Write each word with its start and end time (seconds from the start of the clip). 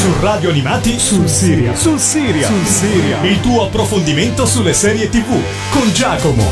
Su 0.00 0.08
Radio 0.22 0.48
Animati 0.48 0.98
sul 0.98 1.28
Siria. 1.28 1.76
Sul 1.76 1.98
Siria. 1.98 2.46
Sul 2.46 2.64
Siria. 2.64 3.22
Il 3.22 3.38
tuo 3.42 3.66
approfondimento 3.66 4.46
sulle 4.46 4.72
serie 4.72 5.10
TV 5.10 5.28
con 5.68 5.92
Giacomo. 5.92 6.42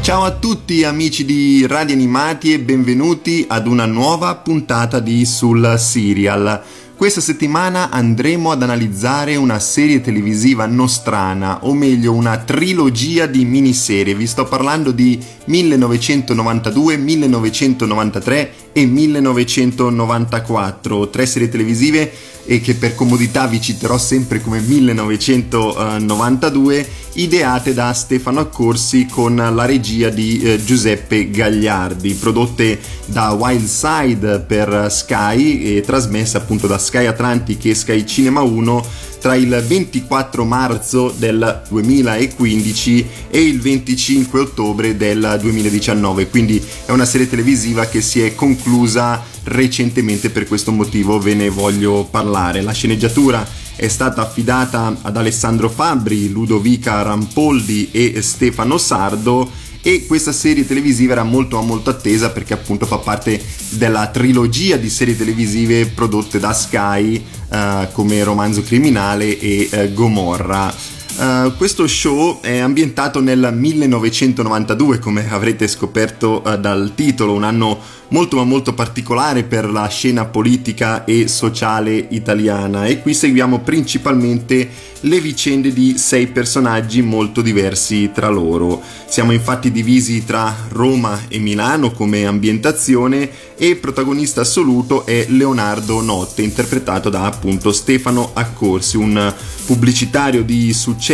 Ciao 0.00 0.22
a 0.22 0.30
tutti 0.30 0.84
amici 0.84 1.24
di 1.24 1.66
Radio 1.66 1.96
Animati 1.96 2.52
e 2.52 2.60
benvenuti 2.60 3.44
ad 3.48 3.66
una 3.66 3.84
nuova 3.84 4.36
puntata 4.36 5.00
di 5.00 5.24
Sul 5.24 5.74
Serial. 5.76 6.62
Questa 6.98 7.20
settimana 7.20 7.90
andremo 7.90 8.50
ad 8.50 8.60
analizzare 8.60 9.36
una 9.36 9.60
serie 9.60 10.00
televisiva 10.00 10.66
nostrana, 10.66 11.64
o 11.64 11.72
meglio 11.72 12.12
una 12.12 12.38
trilogia 12.38 13.26
di 13.26 13.44
miniserie. 13.44 14.16
Vi 14.16 14.26
sto 14.26 14.46
parlando 14.46 14.90
di 14.90 15.16
1992, 15.44 16.96
1993 16.96 18.52
e 18.72 18.84
1994, 18.84 21.08
tre 21.08 21.24
serie 21.24 21.48
televisive 21.48 22.12
e 22.44 22.60
che 22.60 22.74
per 22.74 22.96
comodità 22.96 23.46
vi 23.46 23.60
citerò 23.60 23.96
sempre 23.96 24.40
come 24.40 24.58
1992, 24.58 26.88
ideate 27.18 27.74
da 27.74 27.92
Stefano 27.92 28.40
Accorsi 28.40 29.06
con 29.06 29.36
la 29.36 29.64
regia 29.64 30.08
di 30.08 30.40
eh, 30.40 30.64
Giuseppe 30.64 31.30
Gagliardi, 31.30 32.14
prodotte 32.14 32.78
da 33.06 33.32
Wildside 33.32 34.40
per 34.40 34.86
Sky 34.90 35.76
e 35.76 35.80
trasmesse 35.80 36.36
appunto 36.36 36.66
da 36.66 36.78
Sky 36.78 37.06
Atlantic 37.06 37.64
e 37.66 37.74
Sky 37.74 38.06
Cinema 38.06 38.42
1 38.42 39.06
tra 39.20 39.34
il 39.34 39.64
24 39.66 40.44
marzo 40.44 41.12
del 41.16 41.62
2015 41.68 43.06
e 43.30 43.40
il 43.40 43.60
25 43.60 44.40
ottobre 44.40 44.96
del 44.96 45.38
2019, 45.40 46.28
quindi 46.28 46.62
è 46.84 46.92
una 46.92 47.04
serie 47.04 47.28
televisiva 47.28 47.86
che 47.86 48.00
si 48.00 48.22
è 48.22 48.36
conclusa 48.36 49.20
recentemente 49.44 50.30
per 50.30 50.46
questo 50.46 50.70
motivo 50.70 51.18
ve 51.18 51.34
ne 51.34 51.48
voglio 51.48 52.06
parlare. 52.08 52.62
La 52.62 52.72
sceneggiatura 52.72 53.44
è 53.78 53.86
stata 53.86 54.22
affidata 54.22 54.96
ad 55.02 55.16
Alessandro 55.16 55.68
Fabri, 55.68 56.30
Ludovica 56.30 57.00
Rampoldi 57.02 57.90
e 57.92 58.20
Stefano 58.22 58.76
Sardo 58.76 59.48
e 59.82 60.04
questa 60.04 60.32
serie 60.32 60.66
televisiva 60.66 61.12
era 61.12 61.22
molto 61.22 61.60
molto 61.62 61.90
attesa 61.90 62.30
perché 62.30 62.54
appunto 62.54 62.86
fa 62.86 62.98
parte 62.98 63.40
della 63.70 64.08
trilogia 64.08 64.76
di 64.76 64.90
serie 64.90 65.16
televisive 65.16 65.86
prodotte 65.86 66.40
da 66.40 66.52
Sky 66.52 67.24
uh, 67.50 67.86
come 67.92 68.24
Romanzo 68.24 68.62
Criminale 68.62 69.38
e 69.38 69.68
uh, 69.70 69.92
Gomorra. 69.92 70.74
Uh, 71.18 71.52
questo 71.56 71.88
show 71.88 72.40
è 72.40 72.58
ambientato 72.58 73.20
nel 73.20 73.50
1992, 73.52 75.00
come 75.00 75.28
avrete 75.28 75.66
scoperto 75.66 76.40
uh, 76.44 76.56
dal 76.56 76.92
titolo, 76.94 77.32
un 77.32 77.42
anno 77.42 77.96
molto 78.10 78.36
ma 78.36 78.44
molto 78.44 78.72
particolare 78.72 79.42
per 79.42 79.68
la 79.68 79.86
scena 79.88 80.26
politica 80.26 81.04
e 81.04 81.28
sociale 81.28 82.06
italiana 82.10 82.86
e 82.86 83.02
qui 83.02 83.12
seguiamo 83.12 83.58
principalmente 83.58 84.66
le 85.00 85.20
vicende 85.20 85.74
di 85.74 85.98
sei 85.98 86.28
personaggi 86.28 87.02
molto 87.02 87.42
diversi 87.42 88.10
tra 88.14 88.30
loro. 88.30 88.80
Siamo 89.06 89.32
infatti 89.32 89.70
divisi 89.70 90.24
tra 90.24 90.54
Roma 90.70 91.24
e 91.28 91.38
Milano 91.38 91.90
come 91.90 92.24
ambientazione 92.24 93.28
e 93.56 93.76
protagonista 93.76 94.40
assoluto 94.40 95.04
è 95.04 95.26
Leonardo 95.28 96.00
Notte, 96.00 96.40
interpretato 96.40 97.10
da 97.10 97.26
appunto 97.26 97.72
Stefano 97.72 98.30
Accorsi, 98.32 98.96
un 98.96 99.34
pubblicitario 99.66 100.42
di 100.42 100.72
successo 100.72 101.07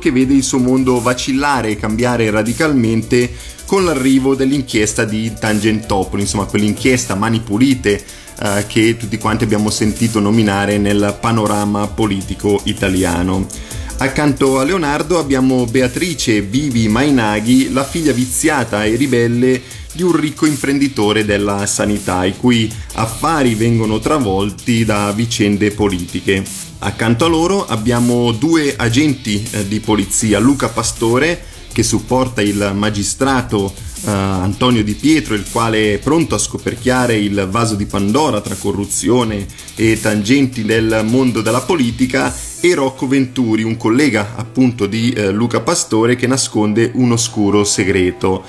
che 0.00 0.10
vede 0.10 0.34
il 0.34 0.42
suo 0.42 0.58
mondo 0.58 1.00
vacillare 1.00 1.70
e 1.70 1.76
cambiare 1.76 2.28
radicalmente 2.30 3.32
con 3.64 3.84
l'arrivo 3.84 4.34
dell'inchiesta 4.34 5.04
di 5.04 5.32
Tangentopoli, 5.38 6.22
insomma 6.22 6.46
quell'inchiesta 6.46 7.14
mani 7.14 7.38
pulite 7.38 8.02
eh, 8.40 8.64
che 8.66 8.96
tutti 8.96 9.16
quanti 9.18 9.44
abbiamo 9.44 9.70
sentito 9.70 10.18
nominare 10.18 10.78
nel 10.78 11.16
panorama 11.20 11.86
politico 11.86 12.60
italiano. 12.64 13.46
Accanto 13.98 14.58
a 14.58 14.64
Leonardo 14.64 15.16
abbiamo 15.16 15.64
Beatrice 15.64 16.40
Vivi 16.40 16.88
Mainaghi, 16.88 17.72
la 17.72 17.84
figlia 17.84 18.10
viziata 18.10 18.84
e 18.84 18.96
ribelle 18.96 19.62
di 19.92 20.02
un 20.02 20.16
ricco 20.16 20.46
imprenditore 20.46 21.24
della 21.24 21.66
sanità, 21.66 22.24
i 22.24 22.36
cui 22.36 22.68
affari 22.94 23.54
vengono 23.54 24.00
travolti 24.00 24.84
da 24.84 25.12
vicende 25.12 25.70
politiche. 25.70 26.65
Accanto 26.78 27.24
a 27.24 27.28
loro 27.28 27.66
abbiamo 27.66 28.32
due 28.32 28.74
agenti 28.76 29.42
eh, 29.50 29.66
di 29.66 29.80
polizia, 29.80 30.38
Luca 30.38 30.68
Pastore, 30.68 31.42
che 31.72 31.82
supporta 31.82 32.42
il 32.42 32.72
magistrato 32.74 33.64
uh, 33.64 34.08
Antonio 34.08 34.84
Di 34.84 34.94
Pietro, 34.94 35.34
il 35.34 35.44
quale 35.50 35.94
è 35.94 35.98
pronto 35.98 36.34
a 36.34 36.38
scoperchiare 36.38 37.16
il 37.16 37.48
vaso 37.50 37.74
di 37.74 37.86
Pandora 37.86 38.40
tra 38.40 38.54
corruzione 38.54 39.46
e 39.74 39.98
tangenti 40.00 40.64
del 40.64 41.02
mondo 41.04 41.40
della 41.40 41.60
politica, 41.60 42.34
e 42.60 42.74
Rocco 42.74 43.06
Venturi, 43.06 43.62
un 43.62 43.76
collega 43.76 44.34
appunto 44.36 44.86
di 44.86 45.14
uh, 45.16 45.30
Luca 45.32 45.60
Pastore 45.60 46.14
che 46.14 46.26
nasconde 46.26 46.90
un 46.94 47.12
oscuro 47.12 47.64
segreto. 47.64 48.44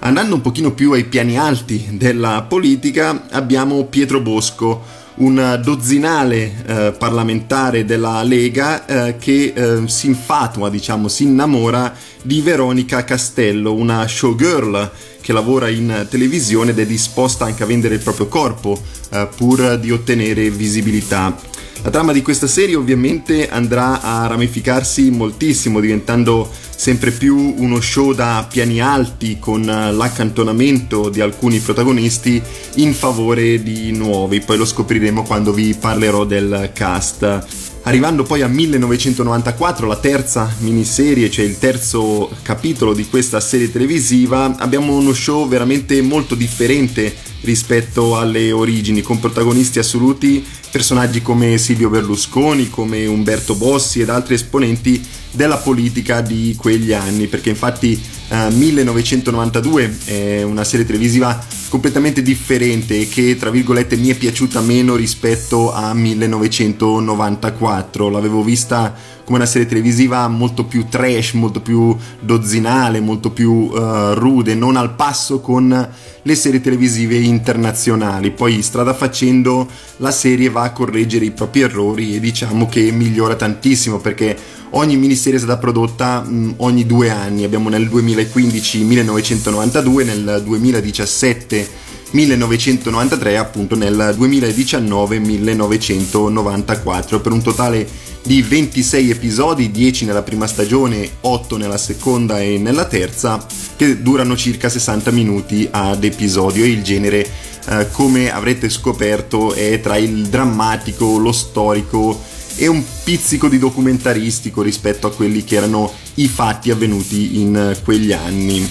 Andando 0.00 0.36
un 0.36 0.40
pochino 0.40 0.72
più 0.72 0.92
ai 0.92 1.04
piani 1.04 1.36
alti 1.36 1.86
della 1.92 2.42
politica 2.48 3.28
abbiamo 3.30 3.84
Pietro 3.84 4.20
Bosco, 4.20 5.00
un 5.16 5.60
dozzinale 5.62 6.64
eh, 6.66 6.92
parlamentare 6.92 7.84
della 7.84 8.22
Lega 8.22 8.86
eh, 8.86 9.16
che 9.16 9.52
eh, 9.54 9.88
si 9.88 10.06
infatua, 10.06 10.70
diciamo, 10.70 11.08
si 11.08 11.24
innamora 11.24 11.94
di 12.22 12.40
Veronica 12.40 13.04
Castello, 13.04 13.74
una 13.74 14.06
showgirl 14.06 14.90
che 15.20 15.32
lavora 15.32 15.68
in 15.68 16.06
televisione 16.10 16.70
ed 16.70 16.80
è 16.80 16.86
disposta 16.86 17.44
anche 17.44 17.62
a 17.62 17.66
vendere 17.66 17.94
il 17.94 18.00
proprio 18.00 18.26
corpo 18.26 18.80
eh, 19.10 19.28
pur 19.36 19.78
di 19.78 19.90
ottenere 19.90 20.50
visibilità. 20.50 21.50
La 21.84 21.90
trama 21.90 22.12
di 22.12 22.22
questa 22.22 22.46
serie 22.46 22.76
ovviamente 22.76 23.48
andrà 23.48 24.00
a 24.00 24.28
ramificarsi 24.28 25.10
moltissimo, 25.10 25.80
diventando 25.80 26.48
sempre 26.76 27.10
più 27.10 27.54
uno 27.56 27.80
show 27.80 28.12
da 28.12 28.46
piani 28.48 28.80
alti 28.80 29.40
con 29.40 29.64
l'accantonamento 29.64 31.08
di 31.08 31.20
alcuni 31.20 31.58
protagonisti 31.58 32.40
in 32.76 32.94
favore 32.94 33.64
di 33.64 33.90
nuovi, 33.90 34.40
poi 34.40 34.58
lo 34.58 34.64
scopriremo 34.64 35.24
quando 35.24 35.52
vi 35.52 35.74
parlerò 35.74 36.24
del 36.24 36.70
cast. 36.72 37.71
Arrivando 37.84 38.22
poi 38.22 38.42
a 38.42 38.46
1994, 38.46 39.88
la 39.88 39.96
terza 39.96 40.54
miniserie, 40.58 41.28
cioè 41.28 41.44
il 41.44 41.58
terzo 41.58 42.30
capitolo 42.42 42.94
di 42.94 43.08
questa 43.08 43.40
serie 43.40 43.72
televisiva, 43.72 44.56
abbiamo 44.58 44.96
uno 44.96 45.12
show 45.12 45.48
veramente 45.48 46.00
molto 46.00 46.36
differente 46.36 47.12
rispetto 47.40 48.16
alle 48.16 48.52
origini, 48.52 49.02
con 49.02 49.18
protagonisti 49.18 49.80
assoluti 49.80 50.46
personaggi 50.70 51.22
come 51.22 51.58
Silvio 51.58 51.90
Berlusconi, 51.90 52.70
come 52.70 53.04
Umberto 53.06 53.56
Bossi 53.56 54.00
ed 54.00 54.10
altri 54.10 54.34
esponenti 54.34 55.04
della 55.32 55.56
politica 55.56 56.20
di 56.20 56.54
quegli 56.58 56.92
anni, 56.92 57.26
perché 57.26 57.48
infatti 57.50 58.00
eh, 58.28 58.50
1992 58.50 59.98
è 60.04 60.42
una 60.42 60.62
serie 60.64 60.86
televisiva 60.86 61.38
completamente 61.68 62.22
differente 62.22 63.08
che 63.08 63.36
tra 63.36 63.50
virgolette 63.50 63.96
mi 63.96 64.08
è 64.08 64.14
piaciuta 64.14 64.60
meno 64.60 64.94
rispetto 64.94 65.72
a 65.72 65.94
1994. 65.94 68.10
L'avevo 68.10 68.42
vista 68.42 68.94
come 69.24 69.38
una 69.38 69.46
serie 69.46 69.66
televisiva 69.66 70.28
molto 70.28 70.64
più 70.64 70.86
trash, 70.88 71.32
molto 71.32 71.62
più 71.62 71.96
dozzinale, 72.20 73.00
molto 73.00 73.30
più 73.30 73.50
uh, 73.50 74.12
rude, 74.14 74.54
non 74.54 74.76
al 74.76 74.94
passo 74.94 75.40
con 75.40 75.88
le 76.22 76.34
serie 76.34 76.60
televisive 76.60 77.16
internazionali. 77.16 78.30
Poi 78.32 78.60
strada 78.62 78.92
facendo 78.92 79.66
la 79.96 80.10
serie 80.10 80.50
va 80.50 80.62
a 80.62 80.72
correggere 80.72 81.24
i 81.24 81.30
propri 81.30 81.62
errori 81.62 82.16
e 82.16 82.20
diciamo 82.20 82.68
che 82.68 82.90
migliora 82.90 83.34
tantissimo 83.34 83.98
perché 83.98 84.60
ogni 84.72 84.96
miniserie 84.96 85.38
è 85.38 85.42
stata 85.42 85.58
prodotta 85.58 86.20
mh, 86.20 86.54
ogni 86.58 86.86
due 86.86 87.10
anni. 87.10 87.44
Abbiamo 87.44 87.68
nel 87.68 87.88
2015 87.88 88.84
1992, 88.84 90.04
nel 90.04 90.42
2017 90.44 91.80
1993 92.12 93.38
appunto 93.38 93.74
nel 93.74 94.12
2019 94.14 95.18
1994 95.18 97.20
per 97.20 97.32
un 97.32 97.42
totale 97.42 97.88
di 98.22 98.42
26 98.42 99.10
episodi, 99.10 99.70
10 99.70 100.04
nella 100.04 100.22
prima 100.22 100.46
stagione, 100.46 101.08
8 101.20 101.56
nella 101.56 101.78
seconda 101.78 102.40
e 102.40 102.58
nella 102.58 102.84
terza, 102.84 103.44
che 103.76 104.02
durano 104.02 104.36
circa 104.36 104.68
60 104.68 105.10
minuti 105.10 105.66
ad 105.70 106.04
episodio 106.04 106.64
e 106.64 106.68
il 106.68 106.82
genere, 106.82 107.26
eh, 107.66 107.88
come 107.90 108.32
avrete 108.32 108.68
scoperto, 108.68 109.54
è 109.54 109.80
tra 109.80 109.96
il 109.96 110.28
drammatico, 110.28 111.16
lo 111.16 111.32
storico 111.32 112.20
e 112.56 112.66
un 112.66 112.82
pizzico 113.04 113.48
di 113.48 113.58
documentaristico 113.58 114.62
rispetto 114.62 115.06
a 115.06 115.12
quelli 115.12 115.44
che 115.44 115.56
erano 115.56 115.92
i 116.14 116.28
fatti 116.28 116.70
avvenuti 116.70 117.40
in 117.40 117.76
quegli 117.82 118.12
anni. 118.12 118.66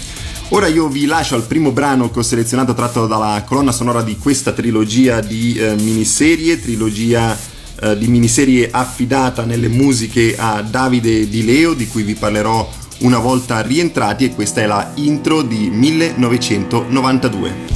Ora 0.49 0.67
io 0.67 0.87
vi 0.89 1.05
lascio 1.05 1.35
al 1.35 1.43
primo 1.43 1.71
brano 1.71 2.11
che 2.11 2.19
ho 2.19 2.23
selezionato 2.23 2.73
tratto 2.73 3.07
dalla 3.07 3.41
colonna 3.47 3.71
sonora 3.71 4.01
di 4.01 4.17
questa 4.17 4.51
trilogia 4.51 5.21
di 5.21 5.55
eh, 5.55 5.75
miniserie, 5.75 6.59
trilogia 6.59 7.37
eh, 7.79 7.97
di 7.97 8.07
miniserie 8.07 8.67
affidata 8.69 9.45
nelle 9.45 9.69
musiche 9.69 10.35
a 10.37 10.61
Davide 10.61 11.29
Di 11.29 11.45
Leo, 11.45 11.73
di 11.73 11.87
cui 11.87 12.03
vi 12.03 12.15
parlerò 12.15 12.69
una 12.99 13.19
volta 13.19 13.61
rientrati 13.61 14.25
e 14.25 14.35
questa 14.35 14.61
è 14.61 14.65
la 14.65 14.91
intro 14.95 15.41
di 15.41 15.69
1992. 15.69 17.70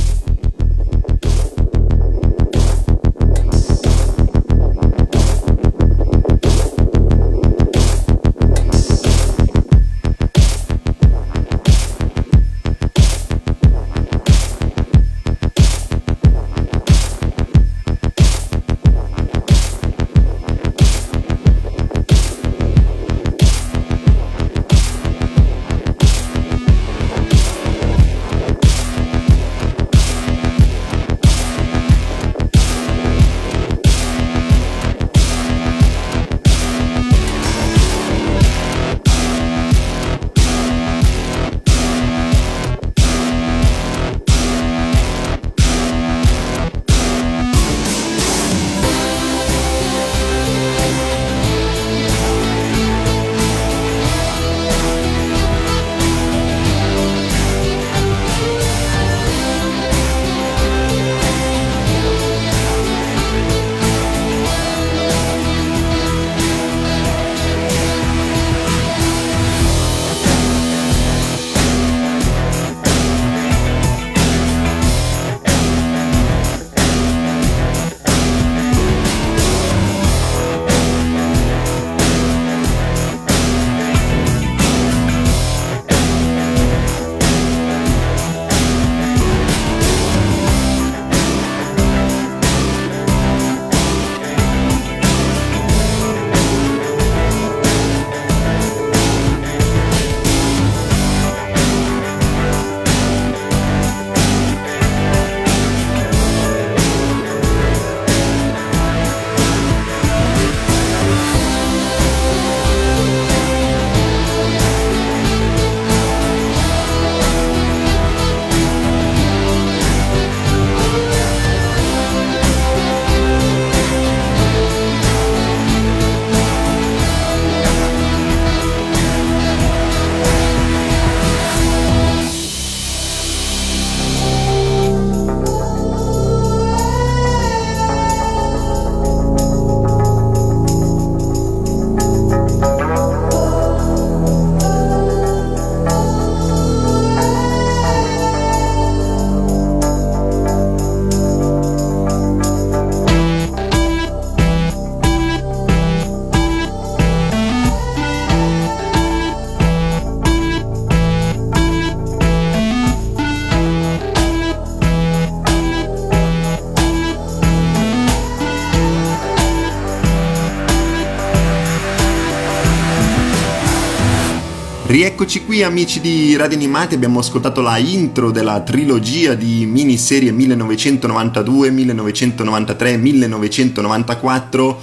Rieccoci 175.17 175.45
qui 175.45 175.63
amici 175.63 176.01
di 176.01 176.35
Radio 176.35 176.57
Animati, 176.57 176.93
abbiamo 176.93 177.19
ascoltato 177.19 177.61
la 177.61 177.77
intro 177.77 178.31
della 178.31 178.59
trilogia 178.59 179.33
di 179.33 179.65
miniserie 179.65 180.33
1992, 180.33 181.71
1993, 181.71 182.97
1994 182.97 184.81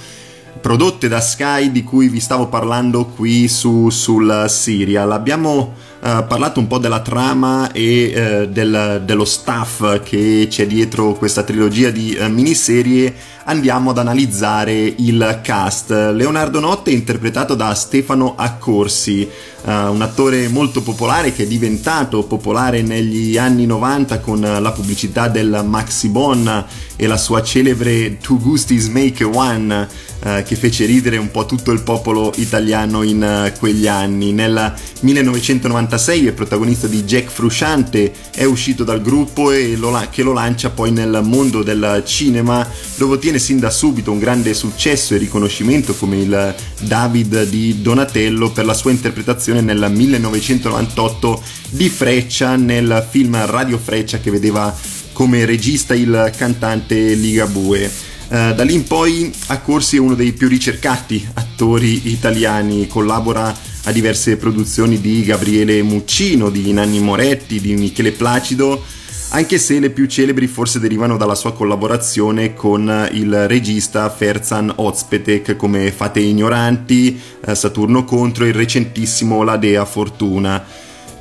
prodotte 0.59 1.07
da 1.07 1.19
Sky 1.19 1.71
di 1.71 1.83
cui 1.83 2.07
vi 2.07 2.19
stavo 2.19 2.47
parlando 2.47 3.05
qui 3.05 3.47
su, 3.47 3.89
sul 3.89 4.45
serial. 4.47 5.11
Abbiamo 5.11 5.73
uh, 5.99 6.25
parlato 6.25 6.59
un 6.59 6.67
po' 6.67 6.77
della 6.79 7.01
trama 7.01 7.71
e 7.71 8.13
uh, 8.15 8.45
del, 8.47 9.01
dello 9.05 9.25
staff 9.25 10.01
che 10.01 10.47
c'è 10.49 10.65
dietro 10.65 11.13
questa 11.13 11.43
trilogia 11.43 11.89
di 11.89 12.17
uh, 12.19 12.27
miniserie. 12.29 13.13
Andiamo 13.45 13.89
ad 13.89 13.97
analizzare 13.97 14.73
il 14.73 15.41
cast. 15.43 15.89
Leonardo 15.89 16.61
Notte 16.61 16.91
è 16.91 16.93
interpretato 16.93 17.55
da 17.55 17.73
Stefano 17.75 18.35
Accorsi, 18.37 19.27
un 19.65 20.01
attore 20.01 20.47
molto 20.47 20.81
popolare 20.81 21.33
che 21.33 21.43
è 21.43 21.47
diventato 21.47 22.23
popolare 22.23 22.81
negli 22.81 23.37
anni 23.37 23.65
90 23.65 24.19
con 24.19 24.39
la 24.39 24.71
pubblicità 24.71 25.27
del 25.27 25.63
Maxi 25.65 26.07
Bon 26.07 26.65
e 27.03 27.07
la 27.07 27.17
sua 27.17 27.43
celebre 27.43 28.17
Two 28.17 28.37
Gustis 28.37 28.87
Make 28.87 29.25
One 29.25 29.87
eh, 30.23 30.43
che 30.43 30.55
fece 30.55 30.85
ridere 30.85 31.17
un 31.17 31.31
po' 31.31 31.45
tutto 31.45 31.71
il 31.71 31.81
popolo 31.81 32.31
italiano 32.37 33.03
in 33.03 33.21
uh, 33.21 33.57
quegli 33.59 33.87
anni. 33.87 34.31
Nel 34.31 34.73
1996 35.01 36.27
è 36.27 36.31
protagonista 36.31 36.87
di 36.87 37.03
Jack 37.03 37.29
Frusciante, 37.29 38.13
è 38.33 38.45
uscito 38.45 38.85
dal 38.85 39.01
gruppo 39.01 39.51
e 39.51 39.75
lo, 39.75 39.99
che 40.09 40.23
lo 40.23 40.31
lancia 40.31 40.69
poi 40.69 40.91
nel 40.91 41.19
mondo 41.25 41.61
del 41.61 42.03
cinema 42.05 42.65
dove 42.95 43.15
ottiene 43.15 43.37
sin 43.37 43.59
da 43.59 43.69
subito 43.69 44.13
un 44.13 44.19
grande 44.19 44.53
successo 44.53 45.13
e 45.13 45.17
riconoscimento 45.17 45.93
come 45.95 46.19
il 46.19 46.55
David 46.79 47.49
di 47.49 47.81
Donatello 47.81 48.51
per 48.51 48.65
la 48.65 48.73
sua 48.73 48.91
interpretazione 48.91 49.59
nel 49.59 49.91
1998 49.91 51.43
di 51.71 51.89
Freccia 51.89 52.55
nel 52.55 53.05
film 53.09 53.45
Radio 53.45 53.77
Freccia 53.77 54.19
che 54.19 54.31
vedeva 54.31 54.73
come 55.13 55.45
regista 55.45 55.93
il 55.93 56.31
cantante 56.35 57.13
Ligabue. 57.13 57.89
Eh, 58.29 58.53
da 58.55 58.63
lì 58.63 58.73
in 58.73 58.83
poi 58.83 59.31
Accorsi 59.47 59.97
è 59.97 59.99
uno 59.99 60.15
dei 60.15 60.33
più 60.33 60.47
ricercati 60.47 61.25
attori 61.35 62.09
italiani, 62.09 62.87
collabora 62.87 63.55
a 63.85 63.91
diverse 63.91 64.37
produzioni 64.37 64.99
di 64.99 65.23
Gabriele 65.23 65.81
Muccino, 65.83 66.49
di 66.49 66.71
Nanni 66.73 66.99
Moretti, 66.99 67.59
di 67.59 67.75
Michele 67.75 68.11
Placido, 68.11 68.83
anche 69.29 69.57
se 69.57 69.79
le 69.79 69.89
più 69.89 70.05
celebri 70.05 70.47
forse 70.47 70.79
derivano 70.79 71.17
dalla 71.17 71.35
sua 71.35 71.53
collaborazione 71.53 72.53
con 72.53 73.09
il 73.13 73.47
regista 73.47 74.09
Ferzan 74.09 74.71
Ozpetek 74.75 75.55
come 75.55 75.91
Fate 75.91 76.19
Ignoranti, 76.19 77.19
eh, 77.45 77.55
Saturno 77.55 78.03
contro 78.03 78.45
e 78.45 78.49
il 78.49 78.53
recentissimo 78.53 79.43
La 79.43 79.57
Dea 79.57 79.85
Fortuna. 79.85 80.63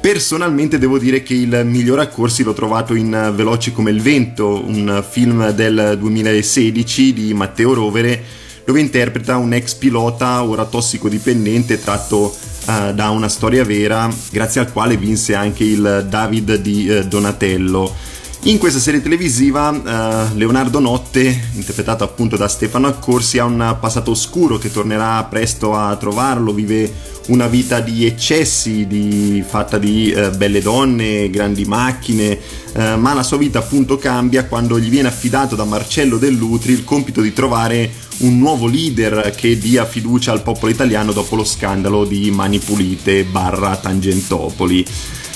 Personalmente 0.02 0.80
devo 0.80 0.98
dire 0.98 1.22
che 1.22 1.32
il 1.32 1.62
miglior 1.64 2.00
accorsi 2.00 2.42
l'ho 2.42 2.54
trovato 2.54 2.94
in 2.94 3.32
Veloce 3.36 3.70
come 3.70 3.92
il 3.92 4.02
vento, 4.02 4.60
un 4.66 5.02
film 5.08 5.50
del 5.52 5.96
2016 5.96 7.12
di 7.12 7.32
Matteo 7.32 7.72
Rovere, 7.72 8.20
dove 8.64 8.80
interpreta 8.80 9.36
un 9.36 9.52
ex 9.52 9.74
pilota 9.74 10.42
ora 10.42 10.64
tossicodipendente 10.64 11.80
tratto 11.80 12.34
uh, 12.66 12.92
da 12.92 13.10
una 13.10 13.28
storia 13.28 13.64
vera, 13.64 14.12
grazie 14.32 14.60
al 14.60 14.72
quale 14.72 14.96
vinse 14.96 15.36
anche 15.36 15.62
il 15.62 16.04
David 16.08 16.56
di 16.56 16.88
uh, 16.88 17.04
Donatello. 17.04 17.94
In 18.44 18.58
questa 18.58 18.80
serie 18.80 19.00
televisiva 19.00 19.68
uh, 19.70 20.36
Leonardo 20.36 20.80
Notte, 20.80 21.50
interpretato 21.54 22.02
appunto 22.02 22.36
da 22.36 22.48
Stefano 22.48 22.88
Accorsi, 22.88 23.38
ha 23.38 23.44
un 23.44 23.76
passato 23.78 24.10
oscuro 24.10 24.58
che 24.58 24.72
tornerà 24.72 25.22
presto 25.30 25.76
a 25.76 25.94
trovarlo, 25.94 26.52
vive 26.52 26.92
una 27.28 27.46
vita 27.46 27.78
di 27.78 28.04
eccessi, 28.04 28.88
di, 28.88 29.44
fatta 29.46 29.78
di 29.78 30.12
uh, 30.12 30.36
belle 30.36 30.60
donne, 30.60 31.30
grandi 31.30 31.64
macchine, 31.64 32.36
uh, 32.72 32.98
ma 32.98 33.14
la 33.14 33.22
sua 33.22 33.36
vita 33.36 33.60
appunto 33.60 33.96
cambia 33.96 34.44
quando 34.46 34.76
gli 34.76 34.88
viene 34.88 35.06
affidato 35.06 35.54
da 35.54 35.64
Marcello 35.64 36.18
Dell'Utri 36.18 36.72
il 36.72 36.82
compito 36.82 37.20
di 37.20 37.32
trovare 37.32 37.92
un 38.18 38.38
nuovo 38.38 38.66
leader 38.66 39.32
che 39.36 39.56
dia 39.56 39.84
fiducia 39.84 40.32
al 40.32 40.42
popolo 40.42 40.72
italiano 40.72 41.12
dopo 41.12 41.36
lo 41.36 41.44
scandalo 41.44 42.04
di 42.04 42.28
Mani 42.32 42.58
Pulite 42.58 43.22
barra 43.22 43.76
Tangentopoli. 43.76 44.84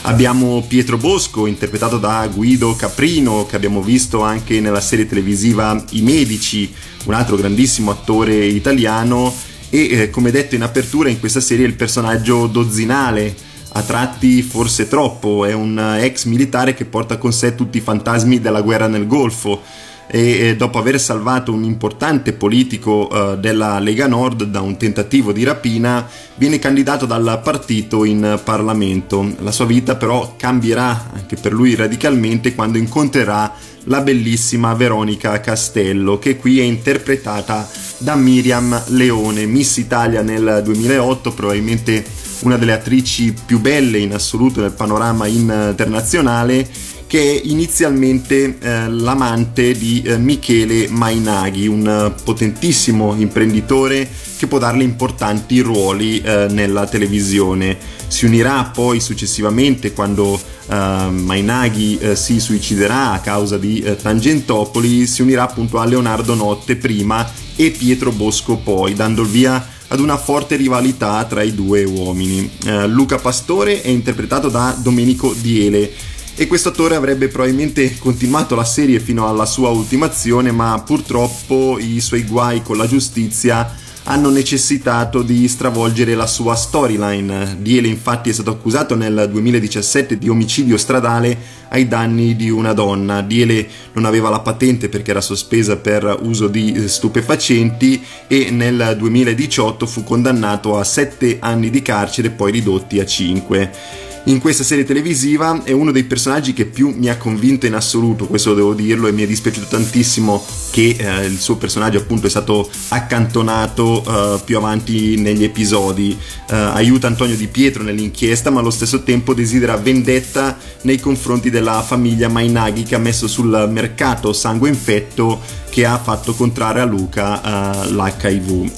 Abbiamo 0.06 0.62
Pietro 0.62 0.98
Bosco, 0.98 1.46
interpretato 1.46 1.98
da 1.98 2.28
Guido 2.32 2.76
Caprino, 2.76 3.44
che 3.44 3.56
abbiamo 3.56 3.82
visto 3.82 4.22
anche 4.22 4.60
nella 4.60 4.80
serie 4.80 5.04
televisiva 5.04 5.84
I 5.90 6.02
Medici, 6.02 6.72
un 7.06 7.14
altro 7.14 7.34
grandissimo 7.34 7.90
attore 7.90 8.46
italiano. 8.46 9.34
E 9.68 9.88
eh, 9.90 10.10
come 10.10 10.30
detto 10.30 10.54
in 10.54 10.62
apertura 10.62 11.08
in 11.08 11.18
questa 11.18 11.40
serie 11.40 11.66
il 11.66 11.74
personaggio 11.74 12.46
dozzinale, 12.46 13.34
a 13.72 13.82
tratti 13.82 14.42
forse 14.42 14.86
troppo, 14.86 15.44
è 15.44 15.52
un 15.52 15.76
ex 16.00 16.26
militare 16.26 16.72
che 16.74 16.84
porta 16.84 17.18
con 17.18 17.32
sé 17.32 17.56
tutti 17.56 17.78
i 17.78 17.82
fantasmi 17.82 18.40
della 18.40 18.62
guerra 18.62 18.86
nel 18.86 19.08
Golfo 19.08 19.60
e 20.08 20.54
dopo 20.56 20.78
aver 20.78 21.00
salvato 21.00 21.52
un 21.52 21.64
importante 21.64 22.32
politico 22.32 23.08
uh, 23.10 23.36
della 23.36 23.78
Lega 23.78 24.06
Nord 24.06 24.44
da 24.44 24.60
un 24.60 24.76
tentativo 24.76 25.32
di 25.32 25.42
rapina 25.42 26.06
viene 26.36 26.58
candidato 26.58 27.06
dal 27.06 27.40
partito 27.42 28.04
in 28.04 28.40
Parlamento. 28.44 29.34
La 29.40 29.50
sua 29.50 29.64
vita 29.64 29.96
però 29.96 30.34
cambierà 30.36 31.10
anche 31.12 31.36
per 31.36 31.52
lui 31.52 31.74
radicalmente 31.74 32.54
quando 32.54 32.78
incontrerà 32.78 33.52
la 33.84 34.00
bellissima 34.00 34.74
Veronica 34.74 35.40
Castello 35.40 36.18
che 36.18 36.36
qui 36.36 36.60
è 36.60 36.62
interpretata 36.62 37.68
da 37.98 38.14
Miriam 38.14 38.82
Leone, 38.88 39.46
Miss 39.46 39.76
Italia 39.76 40.22
nel 40.22 40.60
2008, 40.62 41.32
probabilmente 41.32 42.04
una 42.40 42.56
delle 42.56 42.72
attrici 42.72 43.34
più 43.44 43.60
belle 43.60 43.98
in 43.98 44.12
assoluto 44.12 44.60
nel 44.60 44.72
panorama 44.72 45.26
internazionale 45.26 46.68
che 47.06 47.20
è 47.20 47.40
inizialmente 47.44 48.58
eh, 48.58 48.88
l'amante 48.88 49.72
di 49.72 50.02
eh, 50.02 50.18
Michele 50.18 50.88
Mainaghi, 50.88 51.66
un 51.68 51.86
eh, 51.86 52.22
potentissimo 52.22 53.14
imprenditore 53.16 54.08
che 54.36 54.46
può 54.46 54.58
darle 54.58 54.82
importanti 54.82 55.60
ruoli 55.60 56.20
eh, 56.20 56.48
nella 56.50 56.86
televisione. 56.86 57.76
Si 58.08 58.24
unirà 58.24 58.70
poi 58.72 59.00
successivamente 59.00 59.92
quando 59.92 60.38
eh, 60.68 60.74
Mainaghi 60.74 61.98
eh, 61.98 62.16
si 62.16 62.40
suiciderà 62.40 63.12
a 63.12 63.20
causa 63.20 63.56
di 63.56 63.84
Tangentopoli, 64.00 65.06
si 65.06 65.22
unirà 65.22 65.44
appunto 65.44 65.78
a 65.78 65.84
Leonardo 65.84 66.34
Notte 66.34 66.76
prima 66.76 67.28
e 67.54 67.70
Pietro 67.70 68.10
Bosco 68.10 68.56
poi, 68.56 68.94
dando 68.94 69.22
il 69.22 69.28
via 69.28 69.74
ad 69.88 70.00
una 70.00 70.16
forte 70.16 70.56
rivalità 70.56 71.24
tra 71.24 71.42
i 71.42 71.54
due 71.54 71.84
uomini. 71.84 72.50
Luca 72.88 73.18
Pastore 73.18 73.82
è 73.82 73.88
interpretato 73.88 74.48
da 74.48 74.76
Domenico 74.76 75.32
Diele 75.32 75.92
e 76.38 76.46
questo 76.46 76.68
attore 76.68 76.96
avrebbe 76.96 77.28
probabilmente 77.28 77.96
continuato 77.98 78.54
la 78.54 78.64
serie 78.64 79.00
fino 79.00 79.26
alla 79.26 79.46
sua 79.46 79.70
ultimazione, 79.70 80.52
ma 80.52 80.82
purtroppo 80.84 81.78
i 81.80 81.98
suoi 82.00 82.24
guai 82.24 82.62
con 82.62 82.76
la 82.76 82.86
giustizia 82.86 83.84
hanno 84.08 84.28
necessitato 84.28 85.22
di 85.22 85.48
stravolgere 85.48 86.14
la 86.14 86.26
sua 86.26 86.54
storyline. 86.54 87.56
Diele 87.60 87.88
infatti 87.88 88.28
è 88.28 88.32
stato 88.34 88.50
accusato 88.50 88.94
nel 88.94 89.28
2017 89.30 90.18
di 90.18 90.28
omicidio 90.28 90.76
stradale 90.76 91.36
ai 91.70 91.88
danni 91.88 92.36
di 92.36 92.50
una 92.50 92.74
donna. 92.74 93.22
Diele 93.22 93.66
non 93.94 94.04
aveva 94.04 94.28
la 94.28 94.40
patente 94.40 94.90
perché 94.90 95.12
era 95.12 95.22
sospesa 95.22 95.76
per 95.76 96.18
uso 96.20 96.48
di 96.48 96.86
stupefacenti 96.86 98.04
e 98.28 98.50
nel 98.50 98.94
2018 98.98 99.86
fu 99.86 100.04
condannato 100.04 100.78
a 100.78 100.84
7 100.84 101.38
anni 101.40 101.70
di 101.70 101.80
carcere 101.80 102.28
poi 102.28 102.52
ridotti 102.52 103.00
a 103.00 103.06
5 103.06 104.04
in 104.26 104.40
questa 104.40 104.64
serie 104.64 104.84
televisiva 104.84 105.62
è 105.62 105.70
uno 105.70 105.92
dei 105.92 106.02
personaggi 106.02 106.52
che 106.52 106.64
più 106.66 106.92
mi 106.96 107.08
ha 107.08 107.16
convinto 107.16 107.66
in 107.66 107.74
assoluto, 107.74 108.26
questo 108.26 108.54
devo 108.54 108.74
dirlo, 108.74 109.06
e 109.06 109.12
mi 109.12 109.22
è 109.22 109.26
dispiaciuto 109.26 109.66
tantissimo 109.68 110.44
che 110.70 110.96
eh, 110.98 111.26
il 111.26 111.38
suo 111.38 111.56
personaggio 111.56 111.98
appunto 111.98 112.26
è 112.26 112.30
stato 112.30 112.68
accantonato 112.88 114.02
eh, 114.04 114.40
più 114.44 114.56
avanti 114.56 115.16
negli 115.16 115.44
episodi. 115.44 116.18
Eh, 116.50 116.54
aiuta 116.56 117.06
Antonio 117.06 117.36
Di 117.36 117.46
Pietro 117.46 117.84
nell'inchiesta, 117.84 118.50
ma 118.50 118.58
allo 118.58 118.70
stesso 118.70 119.04
tempo 119.04 119.32
desidera 119.32 119.76
vendetta 119.76 120.58
nei 120.82 120.98
confronti 120.98 121.48
della 121.48 121.80
famiglia 121.82 122.28
Mainaghi 122.28 122.82
che 122.82 122.96
ha 122.96 122.98
messo 122.98 123.28
sul 123.28 123.68
mercato 123.70 124.32
sangue 124.32 124.68
infetto 124.68 125.40
che 125.70 125.84
ha 125.84 125.98
fatto 125.98 126.34
contrarre 126.34 126.80
a 126.80 126.84
Luca 126.84 127.84
eh, 127.84 127.92
l'HIV. 127.92 128.70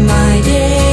My 0.00 0.42
daydream. 0.42 0.83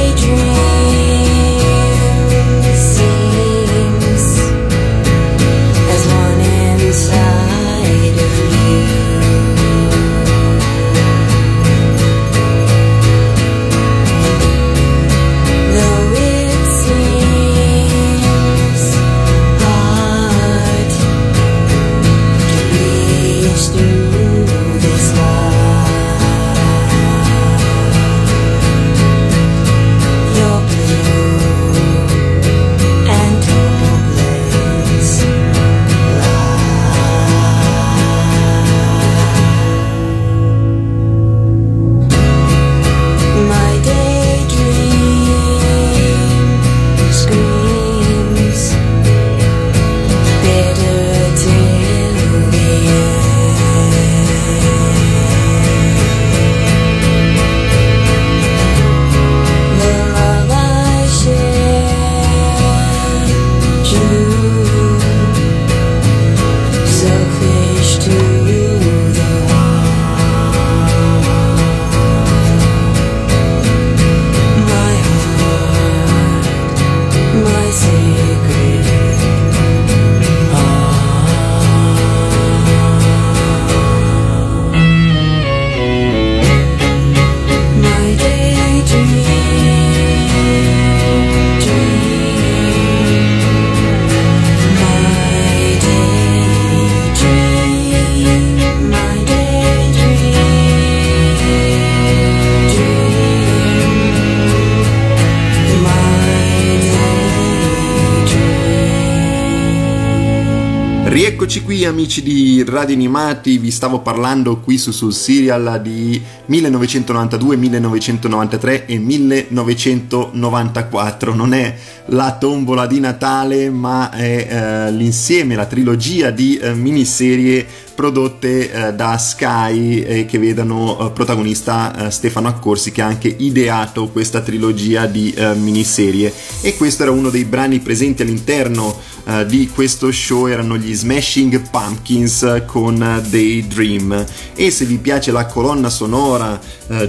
Amici 112.72 112.72
di 112.72 112.72
Radio 112.72 112.94
Animati, 112.94 113.58
vi 113.58 113.70
stavo 113.70 114.00
parlando 114.00 114.60
qui 114.60 114.78
su 114.78 114.92
sul 114.92 115.12
serial 115.12 115.80
di 115.82 116.18
1992, 116.46 117.56
1993 117.56 118.86
e 118.86 118.96
1994. 118.98 121.34
Non 121.34 121.52
è 121.52 121.76
la 122.06 122.38
tombola 122.38 122.86
di 122.86 122.98
Natale, 123.00 123.68
ma 123.70 124.08
è 124.10 124.46
eh, 124.48 124.90
l'insieme, 124.92 125.54
la 125.54 125.66
trilogia 125.66 126.30
di 126.30 126.56
eh, 126.56 126.72
miniserie 126.74 127.66
prodotte 128.02 128.88
eh, 128.88 128.94
da 128.94 129.16
Sky 129.16 130.00
e 130.00 130.26
che 130.26 130.36
vedono 130.36 130.98
eh, 130.98 131.10
protagonista 131.12 132.08
eh, 132.08 132.10
Stefano 132.10 132.48
Accorsi 132.48 132.90
che 132.90 133.00
ha 133.00 133.06
anche 133.06 133.28
ideato 133.28 134.08
questa 134.08 134.40
trilogia 134.40 135.06
di 135.06 135.32
eh, 135.32 135.54
miniserie. 135.54 136.32
E 136.62 136.76
questo 136.76 137.04
era 137.04 137.12
uno 137.12 137.30
dei 137.30 137.44
brani 137.44 137.78
presenti 137.78 138.22
all'interno 138.22 138.98
uh, 139.24 139.44
di 139.44 139.68
questo 139.72 140.10
show 140.10 140.46
erano 140.46 140.76
gli 140.76 140.92
Smashing 140.92 141.70
Pumpkins 141.70 142.64
con 142.66 142.98
Daydream. 142.98 144.26
E 144.54 144.70
se 144.72 144.84
vi 144.84 144.98
piace 144.98 145.30
la 145.30 145.46
colonna 145.46 145.88
sonora 145.88 146.58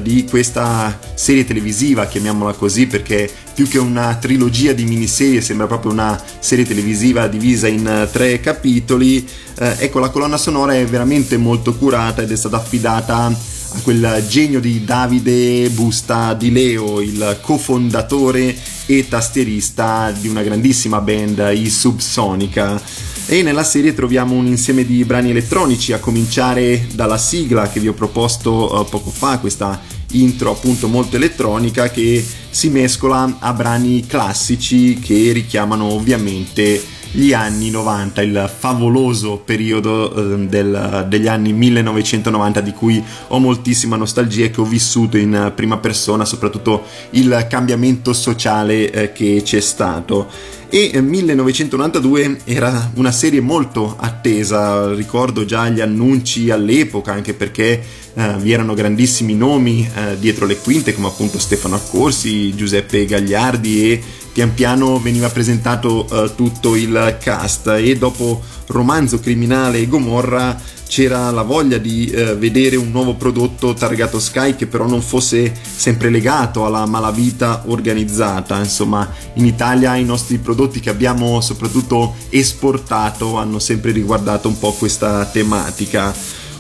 di 0.02 0.26
questa 0.30 0.98
serie 1.14 1.46
televisiva 1.46 2.06
chiamiamola 2.06 2.54
così 2.54 2.88
perché 2.88 3.30
più 3.54 3.68
che 3.68 3.78
una 3.78 4.16
trilogia 4.16 4.74
di 4.74 4.86
miniserie 4.86 5.42
sembra 5.42 5.68
proprio 5.68 5.92
una 5.92 6.22
serie 6.40 6.66
televisiva 6.66 7.28
divisa 7.28 7.68
in 7.68 7.86
uh, 7.86 8.12
tre 8.12 8.40
capitoli 8.40 9.28
ecco 9.56 10.00
la 10.00 10.10
colonna 10.10 10.38
sonora 10.38 10.74
è 10.74 10.84
veramente 10.86 11.38
molto 11.38 11.76
curata 11.76 12.24
ed 12.24 12.32
è 12.32 12.36
stata 12.36 12.58
affidata 12.58 13.32
a 13.76 13.80
quel 13.82 14.24
genio 14.28 14.60
di 14.60 14.84
Davide 14.84 15.70
Busta 15.70 16.34
di 16.34 16.52
Leo, 16.52 17.02
il 17.02 17.40
cofondatore 17.42 18.56
e 18.86 19.08
tastierista 19.08 20.12
di 20.12 20.28
una 20.28 20.44
grandissima 20.44 21.02
band, 21.02 21.52
i 21.54 21.70
Subsonica. 21.70 22.80
E 23.26 23.42
nella 23.42 23.64
serie 23.64 23.94
troviamo 23.94 24.36
un 24.36 24.46
insieme 24.46 24.86
di 24.86 25.04
brani 25.06 25.32
elettronici, 25.32 25.94
a 25.94 26.00
cominciare 26.00 26.88
dalla 26.94 27.18
sigla 27.18 27.70
che 27.70 27.80
vi 27.80 27.88
ho 27.88 27.94
proposto 27.94 28.80
uh, 28.80 28.86
poco 28.86 29.10
fa, 29.10 29.40
questa 29.40 29.82
intro 30.14 30.52
appunto 30.52 30.88
molto 30.88 31.16
elettronica 31.16 31.90
che 31.90 32.26
si 32.50 32.70
mescola 32.70 33.38
a 33.40 33.54
brani 33.54 34.06
classici 34.06 35.00
che 35.00 35.32
richiamano 35.32 35.86
ovviamente 35.86 36.82
gli 37.16 37.32
anni 37.32 37.70
90, 37.70 38.24
il 38.24 38.52
favoloso 38.58 39.38
periodo 39.38 40.34
eh, 40.34 40.48
del, 40.48 41.06
degli 41.08 41.28
anni 41.28 41.54
1990 41.54 42.62
di 42.62 42.72
cui 42.72 43.04
ho 43.28 43.38
moltissima 43.38 43.96
nostalgia 43.96 44.46
e 44.46 44.50
che 44.50 44.62
ho 44.62 44.66
vissuto 44.66 45.18
in 45.18 45.52
prima 45.56 45.78
persona, 45.78 46.26
soprattutto 46.26 46.84
il 47.12 47.46
cambiamento 47.48 48.14
sociale 48.14 48.90
eh, 48.90 49.12
che 49.12 49.42
c'è 49.44 49.60
stato 49.60 50.28
e 50.76 51.00
1992 51.00 52.40
era 52.46 52.90
una 52.96 53.12
serie 53.12 53.42
molto 53.42 53.96
attesa, 53.96 54.92
ricordo 54.96 55.46
già 55.46 55.70
gli 55.70 55.80
annunci 55.80 56.50
all'epoca 56.50 57.12
anche 57.12 57.36
perché 57.36 57.80
eh, 58.16 58.36
vi 58.40 58.54
erano 58.54 58.74
grandissimi 58.74 59.36
nomi 59.36 59.88
eh, 59.88 60.18
dietro 60.18 60.48
le 60.48 60.58
quinte 60.58 60.96
come 60.96 61.06
appunto 61.06 61.38
Stefano 61.38 61.76
Accorsi, 61.76 62.56
Giuseppe 62.56 63.06
Gagliardi 63.06 63.92
e 63.92 64.04
pian 64.34 64.56
piano 64.56 65.00
veniva 65.00 65.30
presentato 65.30 66.08
eh, 66.10 66.34
tutto 66.34 66.76
il 66.76 67.18
cast. 67.22 67.68
E 67.68 67.96
dopo 67.96 68.42
Romanzo 68.66 69.20
Criminale 69.20 69.78
e 69.78 69.88
Gomorra 69.88 70.60
c'era 70.94 71.32
la 71.32 71.42
voglia 71.42 71.80
di 71.80 72.06
eh, 72.06 72.36
vedere 72.36 72.76
un 72.76 72.92
nuovo 72.92 73.16
prodotto 73.16 73.74
targato 73.74 74.20
Sky 74.20 74.56
che 74.56 74.68
però 74.68 74.86
non 74.86 75.02
fosse 75.02 75.52
sempre 75.76 76.12
legato 76.12 76.68
alla 76.68 76.86
malavita 76.86 77.64
organizzata. 77.66 78.60
Insomma, 78.60 79.12
in 79.34 79.46
Italia 79.48 79.96
i 79.96 80.06
nostri 80.06 80.38
prodotti 80.38 80.80
che 80.80 80.92
abbiamo 80.92 81.42
soprattutto 81.42 82.14
esportato 82.30 83.38
hanno 83.38 83.58
sempre 83.58 83.92
riguardato 83.92 84.48
un 84.48 84.60
po' 84.60 84.72
questa 84.74 85.26
tematica. 85.26 86.14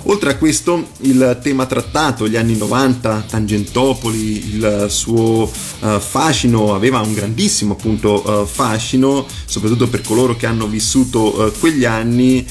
Oltre 0.05 0.31
a 0.31 0.37
questo, 0.37 0.87
il 1.01 1.39
tema 1.43 1.67
trattato, 1.67 2.27
gli 2.27 2.35
anni 2.35 2.57
90, 2.57 3.25
Tangentopoli, 3.29 4.55
il 4.55 4.87
suo 4.89 5.43
uh, 5.43 5.99
fascino, 5.99 6.73
aveva 6.73 7.01
un 7.01 7.13
grandissimo 7.13 7.73
appunto 7.73 8.27
uh, 8.27 8.45
fascino, 8.47 9.27
soprattutto 9.45 9.87
per 9.87 10.01
coloro 10.01 10.35
che 10.35 10.47
hanno 10.47 10.65
vissuto 10.67 11.39
uh, 11.39 11.51
quegli 11.57 11.85
anni, 11.85 12.45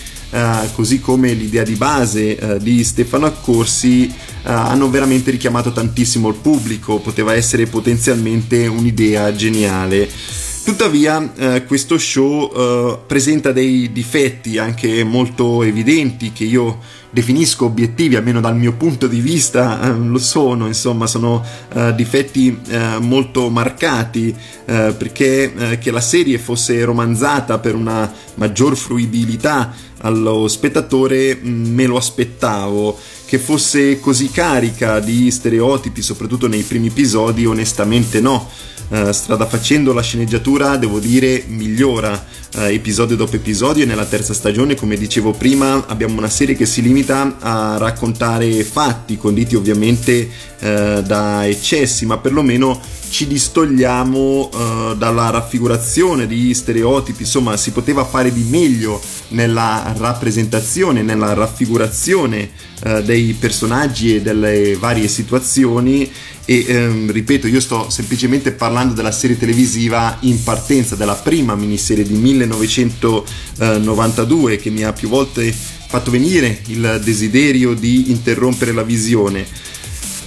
così 0.74 1.00
come 1.00 1.32
l'idea 1.34 1.62
di 1.62 1.74
base 1.74 2.58
di 2.60 2.82
Stefano 2.84 3.26
Accorsi, 3.26 4.12
hanno 4.44 4.88
veramente 4.90 5.30
richiamato 5.30 5.72
tantissimo 5.72 6.28
il 6.28 6.36
pubblico, 6.36 6.98
poteva 7.00 7.34
essere 7.34 7.66
potenzialmente 7.66 8.66
un'idea 8.66 9.34
geniale. 9.34 10.08
Tuttavia 10.64 11.32
eh, 11.34 11.64
questo 11.64 11.98
show 11.98 12.48
eh, 12.54 12.98
presenta 13.04 13.50
dei 13.50 13.90
difetti 13.90 14.58
anche 14.58 15.02
molto 15.02 15.64
evidenti 15.64 16.30
che 16.32 16.44
io 16.44 16.78
definisco 17.10 17.64
obiettivi, 17.64 18.14
almeno 18.14 18.40
dal 18.40 18.56
mio 18.56 18.72
punto 18.74 19.08
di 19.08 19.20
vista 19.20 19.82
eh, 19.82 19.92
lo 19.92 20.18
sono, 20.18 20.68
insomma 20.68 21.08
sono 21.08 21.44
eh, 21.74 21.92
difetti 21.96 22.56
eh, 22.68 22.98
molto 23.00 23.50
marcati 23.50 24.34
eh, 24.64 24.94
perché 24.96 25.78
che 25.80 25.90
la 25.90 26.00
serie 26.00 26.38
fosse 26.38 26.84
romanzata 26.84 27.58
per 27.58 27.74
una 27.74 28.10
maggior 28.36 28.76
fruibilità 28.76 29.74
allo 29.98 30.46
spettatore 30.46 31.36
mm, 31.36 31.74
me 31.74 31.86
lo 31.86 31.96
aspettavo 31.96 32.96
che 33.32 33.38
fosse 33.38 33.98
così 33.98 34.30
carica 34.30 35.00
di 35.00 35.30
stereotipi 35.30 36.02
soprattutto 36.02 36.48
nei 36.48 36.60
primi 36.64 36.88
episodi 36.88 37.46
onestamente 37.46 38.20
no. 38.20 38.46
Uh, 38.88 39.10
strada 39.10 39.46
facendo 39.46 39.94
la 39.94 40.02
sceneggiatura 40.02 40.76
devo 40.76 40.98
dire 40.98 41.44
migliora 41.46 42.26
eh, 42.56 42.74
episodio 42.74 43.16
dopo 43.16 43.36
episodio. 43.36 43.84
E 43.84 43.86
nella 43.86 44.04
terza 44.04 44.34
stagione, 44.34 44.74
come 44.74 44.98
dicevo 44.98 45.32
prima, 45.32 45.86
abbiamo 45.86 46.18
una 46.18 46.28
serie 46.28 46.54
che 46.54 46.66
si 46.66 46.82
limita 46.82 47.38
a 47.40 47.78
raccontare 47.78 48.62
fatti, 48.64 49.16
conditi 49.16 49.56
ovviamente 49.56 50.28
eh, 50.58 51.02
da 51.02 51.46
eccessi, 51.46 52.04
ma 52.04 52.18
perlomeno 52.18 52.78
ci 53.12 53.26
distogliamo 53.26 54.48
uh, 54.50 54.94
dalla 54.96 55.28
raffigurazione 55.28 56.26
di 56.26 56.54
stereotipi, 56.54 57.24
insomma 57.24 57.58
si 57.58 57.70
poteva 57.70 58.06
fare 58.06 58.32
di 58.32 58.46
meglio 58.48 58.98
nella 59.28 59.92
rappresentazione, 59.98 61.02
nella 61.02 61.34
raffigurazione 61.34 62.48
uh, 62.84 63.02
dei 63.02 63.34
personaggi 63.34 64.16
e 64.16 64.22
delle 64.22 64.76
varie 64.76 65.08
situazioni. 65.08 66.10
E 66.46 66.64
um, 66.68 67.12
ripeto 67.12 67.48
io 67.48 67.60
sto 67.60 67.90
semplicemente 67.90 68.52
parlando 68.52 68.94
della 68.94 69.12
serie 69.12 69.36
televisiva 69.38 70.16
in 70.20 70.42
partenza 70.42 70.96
della 70.96 71.14
prima 71.14 71.54
miniserie 71.54 72.04
di 72.04 72.14
1992 72.14 74.56
che 74.56 74.70
mi 74.70 74.84
ha 74.84 74.94
più 74.94 75.08
volte 75.08 75.52
fatto 75.52 76.10
venire 76.10 76.62
il 76.68 76.98
desiderio 77.04 77.74
di 77.74 78.10
interrompere 78.10 78.72
la 78.72 78.82
visione 78.82 79.46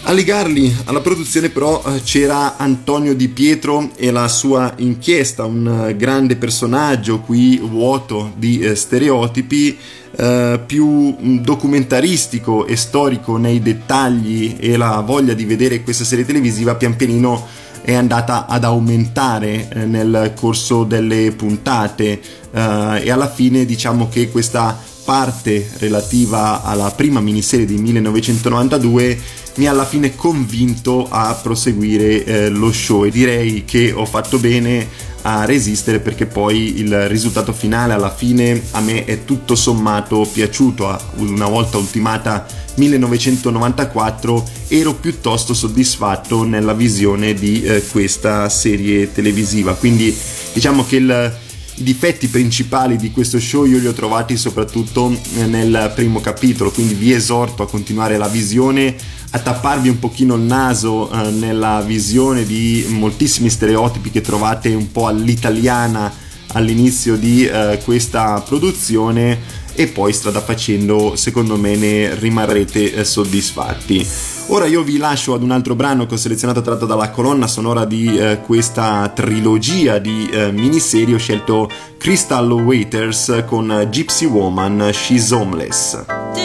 a 0.08 0.12
legarli 0.12 0.74
alla 0.86 1.02
produzione 1.02 1.50
però 1.50 1.84
eh, 1.84 2.02
c'era 2.04 2.58
Antonio 2.58 3.16
Di 3.16 3.28
Pietro 3.28 3.90
e 3.96 4.12
la 4.12 4.28
sua 4.28 4.74
inchiesta, 4.78 5.46
un 5.46 5.88
eh, 5.88 5.96
grande 5.96 6.36
personaggio 6.36 7.22
qui 7.22 7.58
vuoto 7.58 8.32
di 8.36 8.60
eh, 8.60 8.76
stereotipi, 8.76 9.76
eh, 10.16 10.60
più 10.64 10.86
mm, 10.88 11.38
documentaristico 11.40 12.68
e 12.68 12.76
storico 12.76 13.38
nei 13.38 13.62
dettagli 13.62 14.58
e 14.60 14.78
la 14.78 15.02
voglia 15.02 15.34
di 15.34 15.46
vedere 15.46 15.82
questa 15.82 16.04
serie 16.04 16.26
televisiva 16.26 16.76
pian 16.76 16.96
pianino 16.96 17.48
è 17.82 17.94
andata 17.94 18.46
ad 18.46 18.64
aumentare 18.64 19.70
nel 19.86 20.34
corso 20.36 20.84
delle 20.84 21.32
puntate. 21.32 22.20
Eh, 22.52 23.02
e 23.04 23.12
alla 23.12 23.30
fine 23.30 23.66
diciamo 23.66 24.08
che 24.10 24.30
questa 24.30 24.78
parte 25.04 25.70
relativa 25.78 26.64
alla 26.64 26.92
prima 26.92 27.22
miniserie 27.22 27.66
di 27.66 27.78
1992 27.78 29.44
mi 29.56 29.68
ha 29.68 29.72
alla 29.72 29.86
fine 29.86 30.16
convinto 30.16 31.08
a 31.10 31.34
proseguire 31.42 32.24
eh, 32.24 32.50
lo 32.50 32.72
show. 32.72 33.06
E 33.06 33.12
direi 33.12 33.64
che 33.66 33.92
ho 33.92 34.06
fatto 34.06 34.38
bene 34.38 34.88
a 35.22 35.46
resistere 35.46 36.00
perché 36.00 36.28
poi 36.28 36.80
il 36.80 37.08
risultato 37.08 37.52
finale 37.52 37.94
alla 37.94 38.14
fine 38.14 38.62
a 38.72 38.82
me 38.82 39.06
è 39.06 39.26
tutto 39.26 39.56
sommato 39.56 40.28
piaciuto. 40.32 40.98
Una 41.18 41.48
volta 41.48 41.78
ultimata 41.78 42.46
1994 42.76 44.44
ero 44.68 44.94
piuttosto 44.94 45.54
soddisfatto 45.54 46.44
nella 46.44 46.74
visione 46.74 47.34
di 47.34 47.64
eh, 47.64 47.84
questa 47.90 48.50
serie 48.50 49.12
televisiva. 49.12 49.74
Quindi 49.74 50.16
diciamo 50.54 50.86
che 50.86 50.96
il 50.98 51.44
i 51.78 51.84
difetti 51.84 52.28
principali 52.28 52.96
di 52.96 53.12
questo 53.12 53.38
show 53.38 53.66
io 53.66 53.80
li 53.80 53.88
ho 53.88 53.92
trovati 53.92 54.38
soprattutto 54.38 55.14
eh, 55.36 55.46
nel 55.46 55.92
primo 55.94 56.22
capitolo, 56.22 56.72
quindi 56.72 56.94
vi 56.94 57.12
esorto 57.12 57.64
a 57.64 57.68
continuare 57.68 58.18
la 58.18 58.30
visione, 58.30 58.96
a 59.32 59.40
tapparvi 59.40 59.90
un 59.90 60.00
pochino 60.00 60.36
il 60.36 60.42
naso 60.42 61.12
eh, 61.12 61.30
nella 61.32 61.82
visione 61.82 62.46
di 62.46 62.86
moltissimi 62.90 63.50
stereotipi 63.50 64.12
che 64.12 64.22
trovate 64.22 64.74
un 64.74 64.92
po' 64.92 65.08
all'italiana 65.08 66.24
all'inizio 66.54 67.16
di 67.16 67.46
eh, 67.46 67.80
questa 67.84 68.42
produzione 68.46 69.64
e 69.76 69.88
poi 69.88 70.14
strada 70.14 70.40
facendo 70.40 71.16
secondo 71.16 71.58
me 71.58 71.76
ne 71.76 72.16
rimarrete 72.16 72.94
eh, 72.94 73.04
soddisfatti. 73.04 74.08
Ora 74.48 74.66
io 74.68 74.84
vi 74.84 74.98
lascio 74.98 75.34
ad 75.34 75.44
un 75.44 75.52
altro 75.52 75.76
brano 75.76 76.06
che 76.06 76.14
ho 76.14 76.18
selezionato 76.18 76.62
tratto 76.62 76.86
dalla 76.86 77.10
colonna 77.10 77.48
sonora 77.48 77.84
di 77.84 78.18
eh, 78.18 78.40
questa 78.42 79.12
trilogia 79.14 79.98
di 79.98 80.30
eh, 80.32 80.52
miniserie. 80.52 81.16
Ho 81.16 81.20
scelto 81.20 81.70
Crystal 81.98 82.50
Waiters 82.52 83.44
con 83.46 83.88
Gypsy 83.90 84.26
Woman, 84.26 84.92
She's 84.94 85.32
Homeless. 85.32 86.45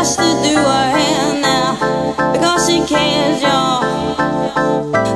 To 0.00 0.16
do 0.42 0.56
her 0.56 0.90
hair 0.96 1.42
now 1.42 1.76
because 2.32 2.66
she. 2.66 2.80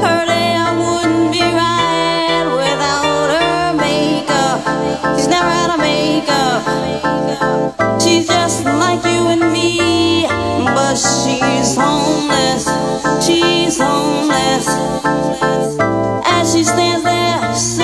Her 0.04 0.26
day 0.26 0.60
wouldn't 0.76 1.32
be 1.32 1.40
right 1.40 2.44
without 2.52 3.30
her 3.32 3.72
makeup. 3.78 4.60
She's 5.16 5.28
never 5.28 5.78
makeup. 5.78 6.62
She's 7.98 8.26
just 8.26 8.66
like 8.66 9.02
you 9.04 9.28
and 9.28 9.50
me, 9.54 10.26
but 10.66 10.96
she's 10.96 11.76
homeless. 11.76 12.68
She's 13.24 13.78
homeless. 13.78 14.68
As 16.26 16.52
she 16.52 16.62
stands 16.62 17.04
there 17.04 17.83